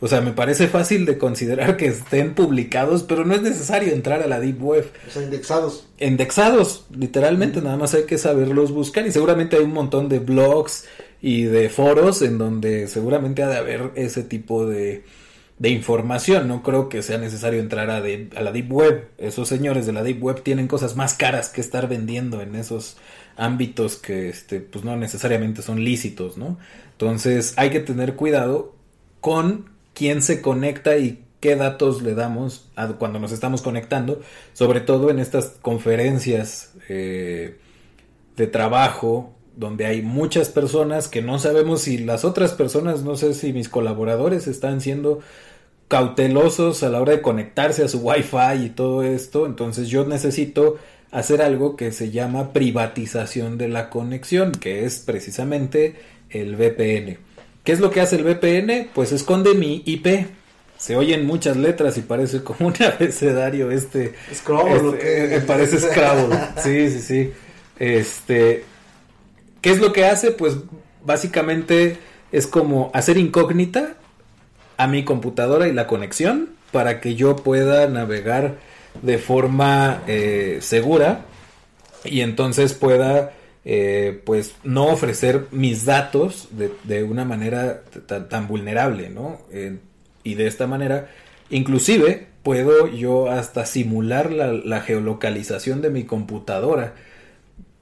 O 0.00 0.08
sea, 0.08 0.20
me 0.20 0.32
parece 0.32 0.68
fácil 0.68 1.06
de 1.06 1.18
considerar 1.18 1.76
que 1.76 1.86
estén 1.86 2.34
publicados, 2.34 3.02
pero 3.04 3.24
no 3.24 3.34
es 3.34 3.42
necesario 3.42 3.92
entrar 3.92 4.22
a 4.22 4.26
la 4.26 4.40
Deep 4.40 4.62
Web. 4.62 4.90
O 5.08 5.10
sea, 5.10 5.22
indexados. 5.22 5.86
Indexados, 5.98 6.84
literalmente, 6.94 7.62
nada 7.62 7.76
más 7.76 7.94
hay 7.94 8.04
que 8.04 8.18
saberlos 8.18 8.72
buscar 8.72 9.06
y 9.06 9.12
seguramente 9.12 9.56
hay 9.56 9.64
un 9.64 9.72
montón 9.72 10.08
de 10.08 10.18
blogs 10.18 10.84
y 11.22 11.44
de 11.44 11.70
foros 11.70 12.20
en 12.22 12.36
donde 12.38 12.86
seguramente 12.88 13.42
ha 13.42 13.48
de 13.48 13.56
haber 13.56 13.92
ese 13.94 14.24
tipo 14.24 14.66
de, 14.66 15.04
de 15.58 15.68
información. 15.70 16.48
No 16.48 16.62
creo 16.62 16.88
que 16.88 17.02
sea 17.02 17.16
necesario 17.16 17.60
entrar 17.60 17.88
a, 17.88 17.96
a 17.98 18.42
la 18.42 18.52
Deep 18.52 18.70
Web. 18.70 19.08
Esos 19.16 19.48
señores 19.48 19.86
de 19.86 19.92
la 19.92 20.02
Deep 20.02 20.22
Web 20.22 20.42
tienen 20.42 20.68
cosas 20.68 20.96
más 20.96 21.14
caras 21.14 21.48
que 21.48 21.60
estar 21.60 21.88
vendiendo 21.88 22.42
en 22.42 22.56
esos 22.56 22.98
ámbitos 23.36 23.96
que 23.96 24.28
este, 24.28 24.60
pues 24.60 24.84
no 24.84 24.96
necesariamente 24.96 25.62
son 25.62 25.82
lícitos, 25.82 26.36
¿no? 26.36 26.58
Entonces 26.92 27.54
hay 27.56 27.70
que 27.70 27.80
tener 27.80 28.14
cuidado 28.16 28.74
con 29.20 29.73
quién 29.94 30.22
se 30.22 30.42
conecta 30.42 30.98
y 30.98 31.24
qué 31.40 31.56
datos 31.56 32.02
le 32.02 32.14
damos 32.14 32.70
cuando 32.98 33.18
nos 33.18 33.32
estamos 33.32 33.62
conectando, 33.62 34.20
sobre 34.52 34.80
todo 34.80 35.10
en 35.10 35.18
estas 35.18 35.56
conferencias 35.62 36.72
eh, 36.88 37.58
de 38.36 38.46
trabajo 38.46 39.34
donde 39.56 39.86
hay 39.86 40.02
muchas 40.02 40.48
personas 40.48 41.06
que 41.06 41.22
no 41.22 41.38
sabemos 41.38 41.82
si 41.82 41.98
las 41.98 42.24
otras 42.24 42.52
personas, 42.52 43.02
no 43.02 43.16
sé 43.16 43.34
si 43.34 43.52
mis 43.52 43.68
colaboradores 43.68 44.46
están 44.46 44.80
siendo 44.80 45.20
cautelosos 45.88 46.82
a 46.82 46.88
la 46.88 47.00
hora 47.00 47.12
de 47.12 47.22
conectarse 47.22 47.84
a 47.84 47.88
su 47.88 47.98
wifi 47.98 48.64
y 48.64 48.70
todo 48.70 49.02
esto, 49.02 49.46
entonces 49.46 49.88
yo 49.88 50.04
necesito 50.06 50.76
hacer 51.10 51.42
algo 51.42 51.76
que 51.76 51.92
se 51.92 52.10
llama 52.10 52.52
privatización 52.52 53.58
de 53.58 53.68
la 53.68 53.90
conexión, 53.90 54.50
que 54.50 54.84
es 54.84 54.98
precisamente 54.98 55.94
el 56.30 56.56
VPN. 56.56 57.18
¿Qué 57.64 57.72
es 57.72 57.80
lo 57.80 57.90
que 57.90 58.02
hace 58.02 58.16
el 58.16 58.24
VPN? 58.24 58.90
Pues 58.94 59.10
esconde 59.12 59.54
mi 59.54 59.82
IP. 59.86 60.26
Se 60.76 60.96
oyen 60.96 61.24
muchas 61.24 61.56
letras 61.56 61.96
y 61.96 62.02
parece 62.02 62.44
como 62.44 62.68
un 62.68 62.74
abecedario 62.82 63.70
este. 63.70 64.14
Scrabble, 64.32 64.82
lo 64.82 64.94
este, 64.94 64.98
que... 64.98 65.36
Eh, 65.36 65.40
parece 65.40 65.80
Scrabble. 65.80 66.38
sí, 66.62 66.90
sí, 66.90 67.00
sí. 67.00 67.32
Este, 67.78 68.64
¿qué 69.62 69.70
es 69.70 69.80
lo 69.80 69.92
que 69.92 70.04
hace? 70.04 70.30
Pues 70.30 70.58
básicamente 71.04 71.96
es 72.32 72.46
como 72.46 72.90
hacer 72.92 73.16
incógnita 73.16 73.94
a 74.76 74.86
mi 74.86 75.04
computadora 75.04 75.66
y 75.66 75.72
la 75.72 75.86
conexión 75.86 76.50
para 76.70 77.00
que 77.00 77.14
yo 77.14 77.36
pueda 77.36 77.88
navegar 77.88 78.56
de 79.02 79.18
forma 79.18 80.02
eh, 80.06 80.58
segura 80.60 81.24
y 82.04 82.20
entonces 82.20 82.74
pueda 82.74 83.32
eh, 83.64 84.20
pues 84.24 84.54
no 84.62 84.86
ofrecer 84.86 85.46
mis 85.50 85.84
datos 85.84 86.48
de, 86.50 87.02
una 87.02 87.24
manera 87.24 87.82
tan, 88.28 88.46
vulnerable, 88.46 89.10
¿no? 89.10 89.40
y 90.24 90.34
de 90.34 90.46
esta 90.46 90.66
manera, 90.66 91.10
inclusive 91.50 92.26
puedo 92.44 92.88
yo 92.88 93.30
hasta 93.30 93.66
simular 93.66 94.30
la, 94.30 94.80
geolocalización 94.82 95.80
de 95.80 95.90
mi 95.90 96.04
computadora. 96.04 96.94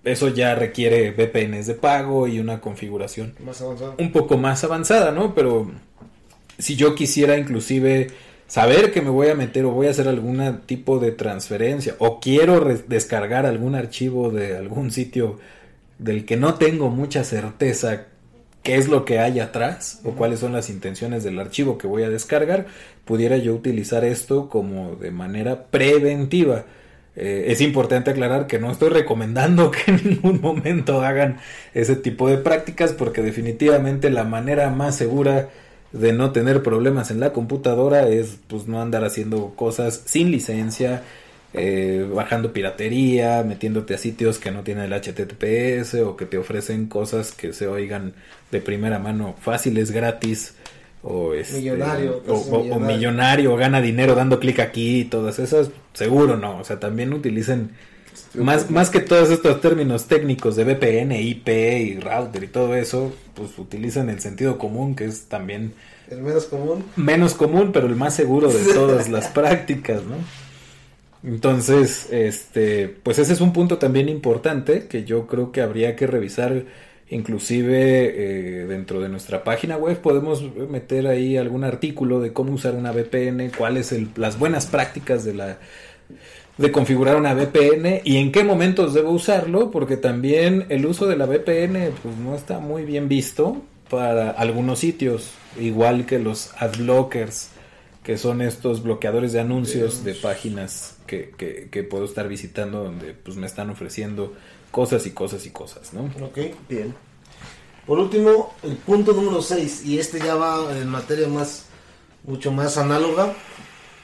Eso 0.05 0.29
ya 0.29 0.55
requiere 0.55 1.13
VPNs 1.13 1.67
de 1.67 1.75
pago 1.75 2.27
y 2.27 2.41
una 2.41 2.61
configuración 2.61 3.35
un 3.99 4.13
poco 4.13 4.37
más 4.37 4.65
avanzada, 4.65 5.13
¿no? 5.13 5.35
Pero 5.35 5.71
si 6.59 6.77
yo 6.77 6.95
quisiera 6.95 7.37
inclusive 7.37 8.09
saber 8.47 8.93
que 8.93 9.01
me 9.01 9.11
voy 9.11 9.29
a 9.29 9.35
meter 9.35 9.65
o 9.65 9.71
voy 9.71 9.87
a 9.87 9.91
hacer 9.91 10.09
algún 10.09 10.63
tipo 10.67 10.99
de 10.99 11.13
transferencia 11.13 11.95
o 11.99 12.21
quiero 12.21 12.65
descargar 12.87 13.47
algún 13.47 13.75
archivo 13.75 14.31
de 14.31 14.57
algún 14.57 14.91
sitio 14.91 15.39
del 16.03 16.25
que 16.25 16.37
no 16.37 16.55
tengo 16.55 16.91
mucha 16.91 17.25
certeza 17.25 18.07
qué 18.63 18.77
es 18.77 18.89
lo 18.89 19.05
que 19.05 19.19
hay 19.19 19.41
atrás 19.41 20.01
o 20.05 20.13
cuáles 20.13 20.41
son 20.41 20.53
las 20.53 20.71
intenciones 20.71 21.25
del 21.25 21.39
archivo 21.39 21.79
que 21.79 21.87
voy 21.87 22.03
a 22.03 22.11
descargar, 22.11 22.67
pudiera 23.05 23.37
yo 23.37 23.55
utilizar 23.55 24.05
esto 24.05 24.49
como 24.49 24.97
de 24.97 25.11
manera 25.11 25.65
preventiva. 25.67 26.65
Eh, 27.15 27.47
es 27.49 27.61
importante 27.61 28.11
aclarar 28.11 28.47
que 28.47 28.59
no 28.59 28.71
estoy 28.71 28.89
recomendando 28.89 29.71
que 29.73 29.91
en 29.93 30.01
ningún 30.05 30.41
momento 30.41 31.03
hagan 31.03 31.39
ese 31.75 31.97
tipo 31.97 32.29
de 32.29 32.39
prácticas 32.39 32.93
porque 32.93 33.23
definitivamente 33.23 34.11
la 34.11 34.25
manera 34.25 34.71
más 34.71 34.97
segura 34.97 35.51
de 35.93 36.13
no 36.13 36.33
tener 36.33 36.63
problemas 36.63 37.11
en 37.11 37.21
la 37.21 37.33
computadora 37.33 38.09
es 38.09 38.39
pues 38.47 38.67
no 38.67 38.81
andar 38.81 39.05
haciendo 39.05 39.55
cosas 39.57 40.03
sin 40.07 40.31
licencia, 40.31 41.03
eh, 41.55 42.07
bajando 42.15 42.53
piratería, 42.53 43.43
metiéndote 43.43 43.95
a 43.95 43.99
sitios 43.99 44.39
que 44.39 44.51
no 44.51 44.63
tienen 44.63 44.85
el 44.85 44.93
HTTPS 44.93 45.95
o 46.03 46.17
que 46.17 46.27
te 46.27 46.39
ofrecen 46.39 46.87
cosas 46.87 47.33
que 47.33 47.53
se 47.53 47.67
oigan 47.67 48.15
de 48.51 48.61
primera 48.61 48.99
mano 48.99 49.35
fáciles, 49.41 49.91
gratis 49.91 50.55
o 51.03 51.35
este, 51.35 51.59
Millonario, 51.59 52.23
o, 52.29 52.33
o- 52.35 52.37
o 52.37 52.63
millonario. 52.63 52.97
millonario, 52.97 53.57
gana 53.57 53.81
dinero 53.81 54.15
dando 54.15 54.39
clic 54.41 54.61
aquí 54.61 55.01
y 55.01 55.05
todas 55.05 55.39
esas, 55.39 55.71
seguro 55.95 56.37
no, 56.37 56.59
o 56.59 56.65
sea, 56.65 56.79
también 56.81 57.13
utilicen 57.13 57.71
más, 58.35 58.71
más 58.71 58.89
que 58.91 59.01
todos 59.01 59.31
estos 59.31 59.61
términos 59.61 60.07
técnicos 60.07 60.57
de 60.57 60.65
VPN, 60.65 61.13
IP 61.21 61.49
y 61.49 61.99
router 62.01 62.45
y 62.45 62.47
todo 62.49 62.75
eso, 62.77 63.15
pues 63.35 63.59
utilizan 63.59 64.09
el 64.11 64.21
sentido 64.21 64.59
común 64.59 64.95
que 64.95 65.05
es 65.07 65.25
también 65.29 65.75
El 66.11 66.23
menos 66.23 66.45
común. 66.47 66.85
menos 66.97 67.35
común, 67.35 67.73
pero 67.73 67.87
el 67.89 67.97
más 67.97 68.15
seguro 68.15 68.49
de 68.53 68.65
todas 68.75 69.09
las 69.09 69.29
prácticas, 69.29 70.03
¿no? 70.05 70.17
Entonces, 71.25 72.09
este, 72.11 72.89
pues 72.89 73.19
ese 73.19 73.33
es 73.33 73.41
un 73.41 73.53
punto 73.53 73.79
también 73.79 74.09
importante 74.09 74.87
que 74.89 75.05
yo 75.05 75.27
creo 75.27 75.53
que 75.53 75.61
habría 75.61 75.95
que 75.95 76.07
revisar, 76.09 76.65
inclusive 77.09 78.63
eh, 78.63 78.67
dentro 78.67 79.01
de 79.01 79.09
nuestra 79.09 79.45
página 79.45 79.77
web 79.77 80.01
podemos 80.01 80.43
meter 80.69 81.07
ahí 81.07 81.37
algún 81.37 81.63
artículo 81.63 82.21
de 82.21 82.33
cómo 82.33 82.53
usar 82.53 82.75
una 82.75 82.91
VPN, 82.91 83.53
cuáles 83.57 83.95
las 84.17 84.39
buenas 84.39 84.67
prácticas 84.67 85.25
de 85.25 85.35
la 85.35 85.59
de 86.59 86.71
configurar 86.71 87.17
una 87.17 87.35
VPN 87.35 88.03
y 88.05 88.19
en 88.19 88.31
qué 88.31 88.45
momentos 88.45 88.93
debo 88.95 89.11
usarlo, 89.11 89.71
porque 89.71 89.97
también 89.97 90.67
el 90.69 90.85
uso 90.87 91.07
de 91.07 91.17
la 91.17 91.27
VPN 91.27 91.93
pues 92.03 92.17
no 92.19 92.35
está 92.35 92.59
muy 92.59 92.85
bien 92.85 93.09
visto 93.09 93.63
para 93.89 94.31
algunos 94.31 94.79
sitios, 94.79 95.33
igual 95.59 96.07
que 96.07 96.19
los 96.19 96.53
adblockers, 96.59 97.51
que 98.03 98.19
son 98.19 98.43
estos 98.43 98.83
bloqueadores 98.83 99.33
de 99.33 99.41
anuncios 99.41 100.03
de 100.05 100.15
páginas 100.15 100.97
que, 101.07 101.31
que, 101.37 101.69
que 101.71 101.83
puedo 101.85 102.05
estar 102.05 102.29
visitando 102.29 102.83
donde 102.85 103.15
pues 103.15 103.37
me 103.37 103.47
están 103.47 103.71
ofreciendo 103.71 104.35
cosas 104.73 105.07
y 105.07 105.13
cosas 105.13 105.47
y 105.47 105.51
cosas, 105.51 105.93
¿no? 105.93 106.05
Ok. 106.25 106.39
Bien. 106.69 106.95
Por 107.87 107.99
último, 107.99 108.55
el 108.63 108.77
punto 108.77 109.13
número 109.13 109.43
6, 109.43 109.85
y 109.85 109.99
este 109.99 110.19
ya 110.19 110.35
va 110.35 110.77
en 110.77 110.89
materia 110.89 111.29
más, 111.29 111.67
mucho 112.25 112.51
más 112.53 112.79
análoga. 112.79 113.35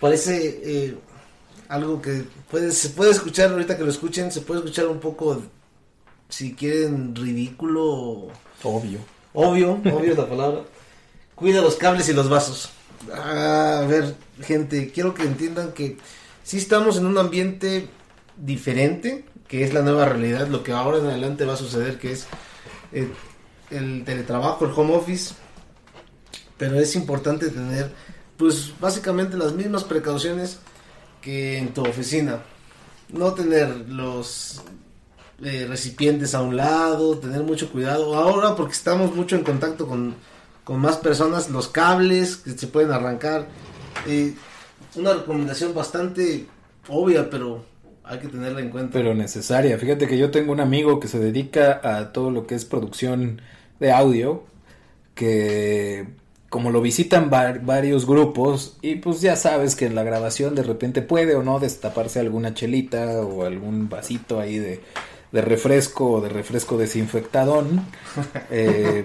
Parece 0.00 0.60
eh, 0.64 0.94
algo 1.68 2.00
que 2.02 2.24
puede, 2.50 2.72
se 2.72 2.90
puede 2.90 3.12
escuchar, 3.12 3.50
ahorita 3.50 3.76
que 3.76 3.84
lo 3.84 3.90
escuchen, 3.90 4.30
se 4.32 4.40
puede 4.40 4.60
escuchar 4.60 4.88
un 4.88 4.98
poco, 5.00 5.42
si 6.28 6.54
quieren, 6.54 7.14
ridículo, 7.14 8.28
Obvio. 8.62 8.98
obvio, 9.32 9.72
obvio 9.74 10.12
es 10.12 10.18
la 10.18 10.28
palabra. 10.28 10.60
Cuida 11.34 11.60
los 11.62 11.76
cables 11.76 12.08
y 12.08 12.12
los 12.12 12.28
vasos. 12.28 12.70
Ah, 13.12 13.80
a 13.82 13.86
ver, 13.86 14.14
gente, 14.42 14.90
quiero 14.92 15.14
que 15.14 15.22
entiendan 15.22 15.72
que 15.72 15.96
sí 16.42 16.58
estamos 16.58 16.96
en 16.96 17.06
un 17.06 17.18
ambiente 17.18 17.88
diferente, 18.36 19.24
que 19.46 19.64
es 19.64 19.72
la 19.72 19.82
nueva 19.82 20.06
realidad, 20.06 20.48
lo 20.48 20.62
que 20.62 20.72
ahora 20.72 20.98
en 20.98 21.06
adelante 21.06 21.44
va 21.44 21.54
a 21.54 21.56
suceder, 21.56 21.98
que 21.98 22.12
es 22.12 22.26
eh, 22.92 23.08
el 23.70 24.04
teletrabajo, 24.04 24.64
el 24.64 24.72
home 24.74 24.94
office, 24.94 25.34
pero 26.56 26.78
es 26.78 26.94
importante 26.96 27.50
tener, 27.50 27.92
pues 28.36 28.72
básicamente 28.80 29.36
las 29.36 29.52
mismas 29.52 29.84
precauciones 29.84 30.58
que 31.20 31.58
en 31.58 31.72
tu 31.72 31.82
oficina. 31.82 32.42
No 33.10 33.32
tener 33.32 33.68
los 33.88 34.60
eh, 35.42 35.66
recipientes 35.68 36.34
a 36.34 36.42
un 36.42 36.56
lado, 36.56 37.18
tener 37.18 37.42
mucho 37.42 37.70
cuidado. 37.70 38.14
Ahora 38.16 38.54
porque 38.54 38.72
estamos 38.72 39.14
mucho 39.14 39.36
en 39.36 39.44
contacto 39.44 39.86
con, 39.86 40.14
con 40.68 40.80
más 40.80 40.98
personas, 40.98 41.48
los 41.48 41.68
cables 41.68 42.36
que 42.36 42.50
se 42.50 42.66
pueden 42.66 42.90
arrancar. 42.92 43.46
eh, 44.06 44.34
una 44.96 45.14
recomendación 45.14 45.72
bastante 45.74 46.44
obvia, 46.88 47.30
pero 47.30 47.64
hay 48.04 48.18
que 48.18 48.28
tenerla 48.28 48.60
en 48.60 48.68
cuenta. 48.68 48.92
pero 48.92 49.14
necesaria. 49.14 49.78
Fíjate 49.78 50.06
que 50.06 50.18
yo 50.18 50.30
tengo 50.30 50.52
un 50.52 50.60
amigo 50.60 51.00
que 51.00 51.08
se 51.08 51.18
dedica 51.18 51.80
a 51.82 52.12
todo 52.12 52.30
lo 52.30 52.46
que 52.46 52.54
es 52.54 52.66
producción 52.66 53.40
de 53.80 53.92
audio, 53.92 54.44
que 55.14 56.06
como 56.50 56.70
lo 56.70 56.82
visitan 56.82 57.30
var- 57.30 57.64
varios 57.64 58.06
grupos 58.06 58.76
y 58.82 58.96
pues 58.96 59.22
ya 59.22 59.36
sabes 59.36 59.74
que 59.74 59.86
en 59.86 59.94
la 59.94 60.02
grabación 60.02 60.54
de 60.54 60.64
repente 60.64 61.00
puede 61.00 61.34
o 61.34 61.42
no 61.42 61.60
destaparse 61.60 62.20
alguna 62.20 62.52
chelita 62.52 63.22
o 63.22 63.44
algún 63.46 63.88
vasito 63.88 64.38
ahí 64.38 64.58
de, 64.58 64.80
de 65.32 65.40
refresco 65.40 66.10
o 66.12 66.20
de 66.20 66.28
refresco 66.28 66.76
desinfectadón. 66.76 67.86
Eh, 68.50 69.04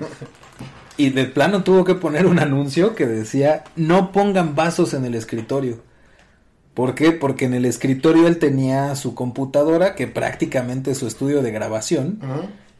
y 0.97 1.09
de 1.09 1.25
plano 1.25 1.63
tuvo 1.63 1.83
que 1.85 1.95
poner 1.95 2.25
un 2.27 2.39
anuncio 2.39 2.95
que 2.95 3.05
decía 3.07 3.63
no 3.75 4.11
pongan 4.11 4.55
vasos 4.55 4.93
en 4.93 5.05
el 5.05 5.15
escritorio. 5.15 5.79
¿Por 6.73 6.95
qué? 6.95 7.11
Porque 7.11 7.45
en 7.45 7.53
el 7.53 7.65
escritorio 7.65 8.27
él 8.27 8.39
tenía 8.39 8.95
su 8.95 9.13
computadora, 9.13 9.93
que 9.95 10.07
prácticamente 10.07 10.91
es 10.91 10.97
su 10.97 11.05
estudio 11.07 11.41
de 11.43 11.51
grabación, 11.51 12.19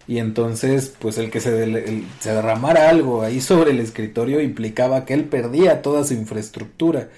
y 0.08 0.18
entonces, 0.18 0.92
pues 1.00 1.18
el 1.18 1.30
que 1.30 1.40
se, 1.40 1.52
del- 1.52 1.76
el- 1.78 2.04
se 2.20 2.34
derramara 2.34 2.90
algo 2.90 3.22
ahí 3.22 3.40
sobre 3.40 3.72
el 3.72 3.80
escritorio 3.80 4.42
implicaba 4.42 5.06
que 5.06 5.14
él 5.14 5.26
perdía 5.26 5.82
toda 5.82 6.04
su 6.04 6.14
infraestructura. 6.16 7.10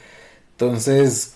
Entonces, 0.51 1.33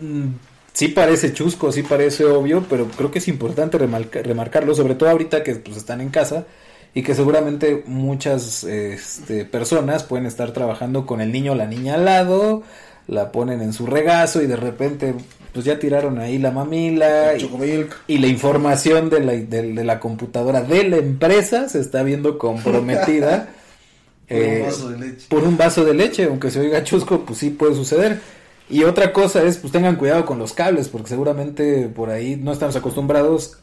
mm, 0.00 0.26
sí 0.72 0.88
parece 0.88 1.32
chusco, 1.32 1.72
sí 1.72 1.82
parece 1.82 2.24
obvio, 2.24 2.64
pero 2.68 2.86
creo 2.88 3.10
que 3.10 3.18
es 3.18 3.28
importante 3.28 3.78
remarca- 3.78 4.22
remarcarlo, 4.22 4.74
sobre 4.74 4.94
todo 4.94 5.10
ahorita 5.10 5.42
que 5.42 5.54
pues, 5.56 5.76
están 5.76 6.00
en 6.00 6.08
casa 6.10 6.46
y 6.94 7.02
que 7.02 7.14
seguramente 7.14 7.84
muchas 7.86 8.64
este, 8.64 9.44
personas 9.44 10.04
pueden 10.04 10.26
estar 10.26 10.52
trabajando 10.52 11.06
con 11.06 11.20
el 11.20 11.32
niño 11.32 11.52
o 11.52 11.54
la 11.54 11.66
niña 11.66 11.94
al 11.94 12.04
lado, 12.04 12.62
la 13.06 13.32
ponen 13.32 13.62
en 13.62 13.72
su 13.72 13.86
regazo 13.86 14.42
y 14.42 14.46
de 14.46 14.56
repente 14.56 15.14
pues 15.52 15.64
ya 15.64 15.78
tiraron 15.78 16.18
ahí 16.18 16.38
la 16.38 16.52
mamila 16.52 17.32
y, 18.06 18.18
la 18.18 18.26
información 18.28 19.10
de 19.10 19.20
la, 19.20 19.32
de, 19.32 19.72
de 19.72 19.84
la 19.84 19.98
computadora 19.98 20.62
de 20.62 20.84
la 20.84 20.96
empresa 20.98 21.68
se 21.68 21.80
está 21.80 22.04
viendo 22.04 22.38
comprometida 22.38 23.48
Por 24.30 24.38
un 24.38 24.44
eh, 24.44 24.62
vaso 24.62 24.88
de 24.90 24.98
leche. 24.98 25.26
por 25.28 25.42
un 25.42 25.56
vaso 25.56 25.84
de 25.84 25.94
leche, 25.94 26.24
aunque 26.24 26.50
se 26.52 26.60
oiga 26.60 26.84
chusco, 26.84 27.24
pues 27.24 27.40
sí 27.40 27.50
puede 27.50 27.74
suceder. 27.74 28.20
Y 28.68 28.84
otra 28.84 29.12
cosa 29.12 29.42
es, 29.42 29.58
pues 29.58 29.72
tengan 29.72 29.96
cuidado 29.96 30.24
con 30.24 30.38
los 30.38 30.52
cables, 30.52 30.88
porque 30.88 31.08
seguramente 31.08 31.88
por 31.88 32.10
ahí 32.10 32.36
no 32.36 32.52
estamos 32.52 32.76
acostumbrados. 32.76 33.58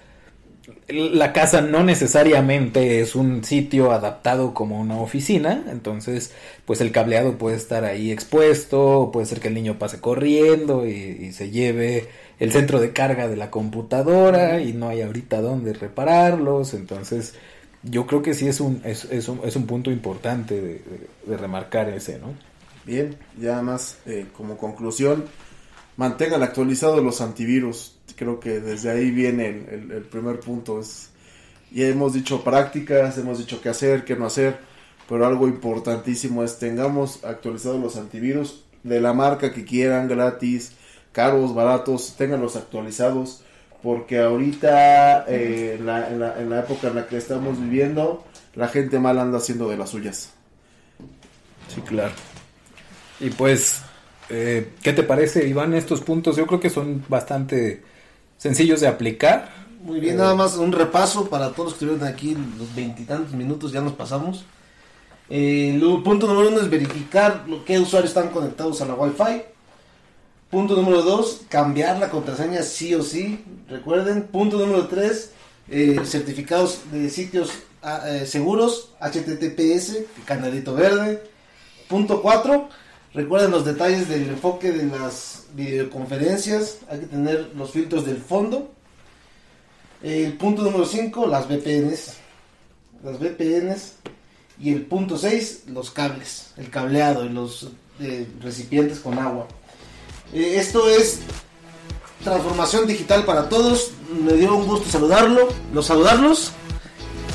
La 0.89 1.31
casa 1.31 1.61
no 1.61 1.83
necesariamente 1.83 2.99
es 2.99 3.15
un 3.15 3.43
sitio 3.45 3.91
adaptado 3.93 4.53
como 4.53 4.79
una 4.81 4.97
oficina, 4.99 5.65
entonces 5.71 6.33
pues 6.65 6.81
el 6.81 6.91
cableado 6.91 7.37
puede 7.37 7.55
estar 7.55 7.85
ahí 7.85 8.11
expuesto, 8.11 9.09
puede 9.13 9.25
ser 9.27 9.39
que 9.39 9.47
el 9.47 9.53
niño 9.53 9.79
pase 9.79 10.01
corriendo 10.01 10.85
y, 10.85 10.91
y 10.91 11.31
se 11.31 11.51
lleve 11.51 12.09
el 12.39 12.51
centro 12.51 12.81
de 12.81 12.91
carga 12.91 13.29
de 13.29 13.37
la 13.37 13.49
computadora 13.49 14.59
y 14.61 14.73
no 14.73 14.89
hay 14.89 15.01
ahorita 15.01 15.41
dónde 15.41 15.71
repararlos, 15.73 16.73
entonces 16.73 17.35
yo 17.83 18.05
creo 18.05 18.21
que 18.21 18.33
sí 18.33 18.47
es 18.49 18.59
un, 18.59 18.81
es, 18.83 19.05
es 19.05 19.29
un, 19.29 19.39
es 19.45 19.55
un 19.55 19.67
punto 19.67 19.89
importante 19.91 20.55
de, 20.61 20.73
de- 20.79 21.09
de 21.25 21.37
remarcar 21.37 21.87
ese, 21.89 22.19
¿no? 22.19 22.33
Bien, 22.83 23.17
ya 23.37 23.61
más 23.61 23.99
eh, 24.05 24.27
como 24.33 24.57
conclusión, 24.57 25.25
mantengan 25.97 26.43
actualizados 26.43 27.03
los 27.03 27.21
antivirus. 27.21 27.96
Creo 28.15 28.39
que 28.39 28.59
desde 28.59 28.89
ahí 28.89 29.11
viene 29.11 29.47
el, 29.47 30.01
primer 30.03 30.39
punto. 30.39 30.79
Es, 30.79 31.09
ya 31.71 31.87
hemos 31.87 32.13
dicho 32.13 32.43
prácticas, 32.43 33.17
hemos 33.17 33.37
dicho 33.39 33.61
qué 33.61 33.69
hacer, 33.69 34.05
qué 34.05 34.15
no 34.15 34.25
hacer, 34.25 34.57
pero 35.07 35.25
algo 35.25 35.47
importantísimo 35.47 36.43
es 36.43 36.57
tengamos 36.59 37.23
actualizados 37.23 37.81
los 37.81 37.97
antivirus 37.97 38.63
de 38.83 39.01
la 39.01 39.13
marca 39.13 39.53
que 39.53 39.65
quieran, 39.65 40.07
gratis, 40.07 40.71
caros, 41.11 41.53
baratos, 41.53 42.15
tenganlos 42.17 42.55
actualizados, 42.55 43.41
porque 43.83 44.19
ahorita 44.19 45.25
eh, 45.27 45.75
en, 45.79 45.85
la, 45.85 46.07
en 46.09 46.19
la- 46.19 46.39
en 46.41 46.49
la 46.49 46.59
época 46.61 46.87
en 46.87 46.95
la 46.95 47.07
que 47.07 47.17
estamos 47.17 47.59
viviendo, 47.59 48.25
la 48.55 48.67
gente 48.69 48.97
mal 48.99 49.19
anda 49.19 49.37
haciendo 49.37 49.69
de 49.69 49.77
las 49.77 49.89
suyas. 49.89 50.33
Sí, 51.73 51.81
claro. 51.81 52.13
Y 53.19 53.29
pues, 53.31 53.81
eh, 54.29 54.69
¿qué 54.81 54.93
te 54.93 55.03
parece, 55.03 55.47
Iván, 55.47 55.73
estos 55.73 56.01
puntos? 56.01 56.35
Yo 56.37 56.47
creo 56.47 56.59
que 56.59 56.69
son 56.69 57.03
bastante 57.09 57.81
sencillos 58.37 58.81
de 58.81 58.87
aplicar. 58.87 59.49
Muy 59.83 59.99
bien, 59.99 60.17
nada 60.17 60.35
más 60.35 60.57
un 60.57 60.71
repaso 60.71 61.29
para 61.29 61.51
todos 61.51 61.71
los 61.71 61.73
que 61.73 61.85
estuvieron 61.85 62.07
aquí, 62.07 62.35
los 62.57 62.75
veintitantos 62.75 63.33
minutos 63.33 63.71
ya 63.71 63.81
nos 63.81 63.93
pasamos. 63.93 64.45
Eh, 65.29 65.71
el 65.75 66.03
punto 66.03 66.27
número 66.27 66.49
uno 66.49 66.59
es 66.59 66.69
verificar 66.69 67.45
que 67.65 67.79
usuarios 67.79 68.11
están 68.11 68.29
conectados 68.29 68.81
a 68.81 68.85
la 68.85 68.95
Wi-Fi. 68.95 69.43
Punto 70.49 70.75
número 70.75 71.01
dos, 71.01 71.41
cambiar 71.49 71.99
la 71.99 72.09
contraseña 72.09 72.63
sí 72.63 72.95
o 72.95 73.03
sí. 73.03 73.43
Recuerden. 73.69 74.23
Punto 74.23 74.57
número 74.57 74.87
tres, 74.87 75.31
eh, 75.69 75.99
certificados 76.05 76.79
de 76.91 77.09
sitios 77.09 77.51
ah, 77.83 78.03
eh, 78.07 78.25
seguros, 78.25 78.91
HTTPS, 79.01 79.99
canalito 80.25 80.73
verde. 80.73 81.23
Punto 81.89 82.21
cuatro, 82.21 82.69
recuerden 83.17 83.49
los 83.49 83.65
detalles 83.65 84.07
del 84.07 84.29
enfoque 84.29 84.71
de 84.71 84.85
las 84.85 85.45
videoconferencias. 85.53 86.77
Hay 86.87 86.99
que 86.99 87.05
tener 87.07 87.51
los 87.55 87.71
filtros 87.71 88.05
del 88.05 88.17
fondo. 88.17 88.71
El 90.03 90.33
punto 90.33 90.61
número 90.61 90.85
5, 90.85 91.25
las 91.25 91.47
VPNs. 91.47 92.13
Las 93.03 93.19
VPNs. 93.19 93.93
Y 94.59 94.71
el 94.71 94.85
punto 94.85 95.17
6, 95.17 95.63
los 95.67 95.91
cables, 95.91 96.51
el 96.57 96.69
cableado 96.69 97.25
y 97.25 97.29
los 97.29 97.69
eh, 97.99 98.27
recipientes 98.41 98.99
con 98.99 99.17
agua. 99.19 99.47
Eh, 100.33 100.55
esto 100.57 100.87
es 100.89 101.19
transformación 102.23 102.85
digital 102.87 103.25
para 103.25 103.49
todos. 103.49 103.91
Me 104.23 104.33
dio 104.33 104.55
un 104.55 104.67
gusto 104.67 104.89
saludarlo, 104.89 105.49
los 105.73 105.85
saludarlos. 105.87 106.51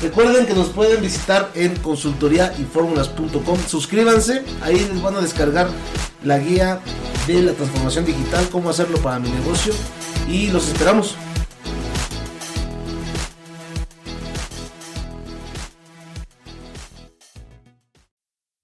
Recuerden 0.03 0.45
que 0.45 0.53
nos 0.53 0.67
pueden 0.67 1.01
visitar 1.01 1.49
en 1.55 1.77
consultoriayformulas.com. 1.77 3.57
Suscríbanse, 3.65 4.43
ahí 4.61 4.77
les 4.77 5.01
van 5.01 5.15
a 5.15 5.21
descargar 5.21 5.69
la 6.25 6.39
guía 6.39 6.81
de 7.25 7.41
la 7.41 7.53
transformación 7.53 8.03
digital, 8.03 8.45
cómo 8.51 8.69
hacerlo 8.69 8.97
para 8.97 9.19
mi 9.19 9.29
negocio 9.29 9.73
y 10.27 10.47
los 10.47 10.67
esperamos. 10.67 11.15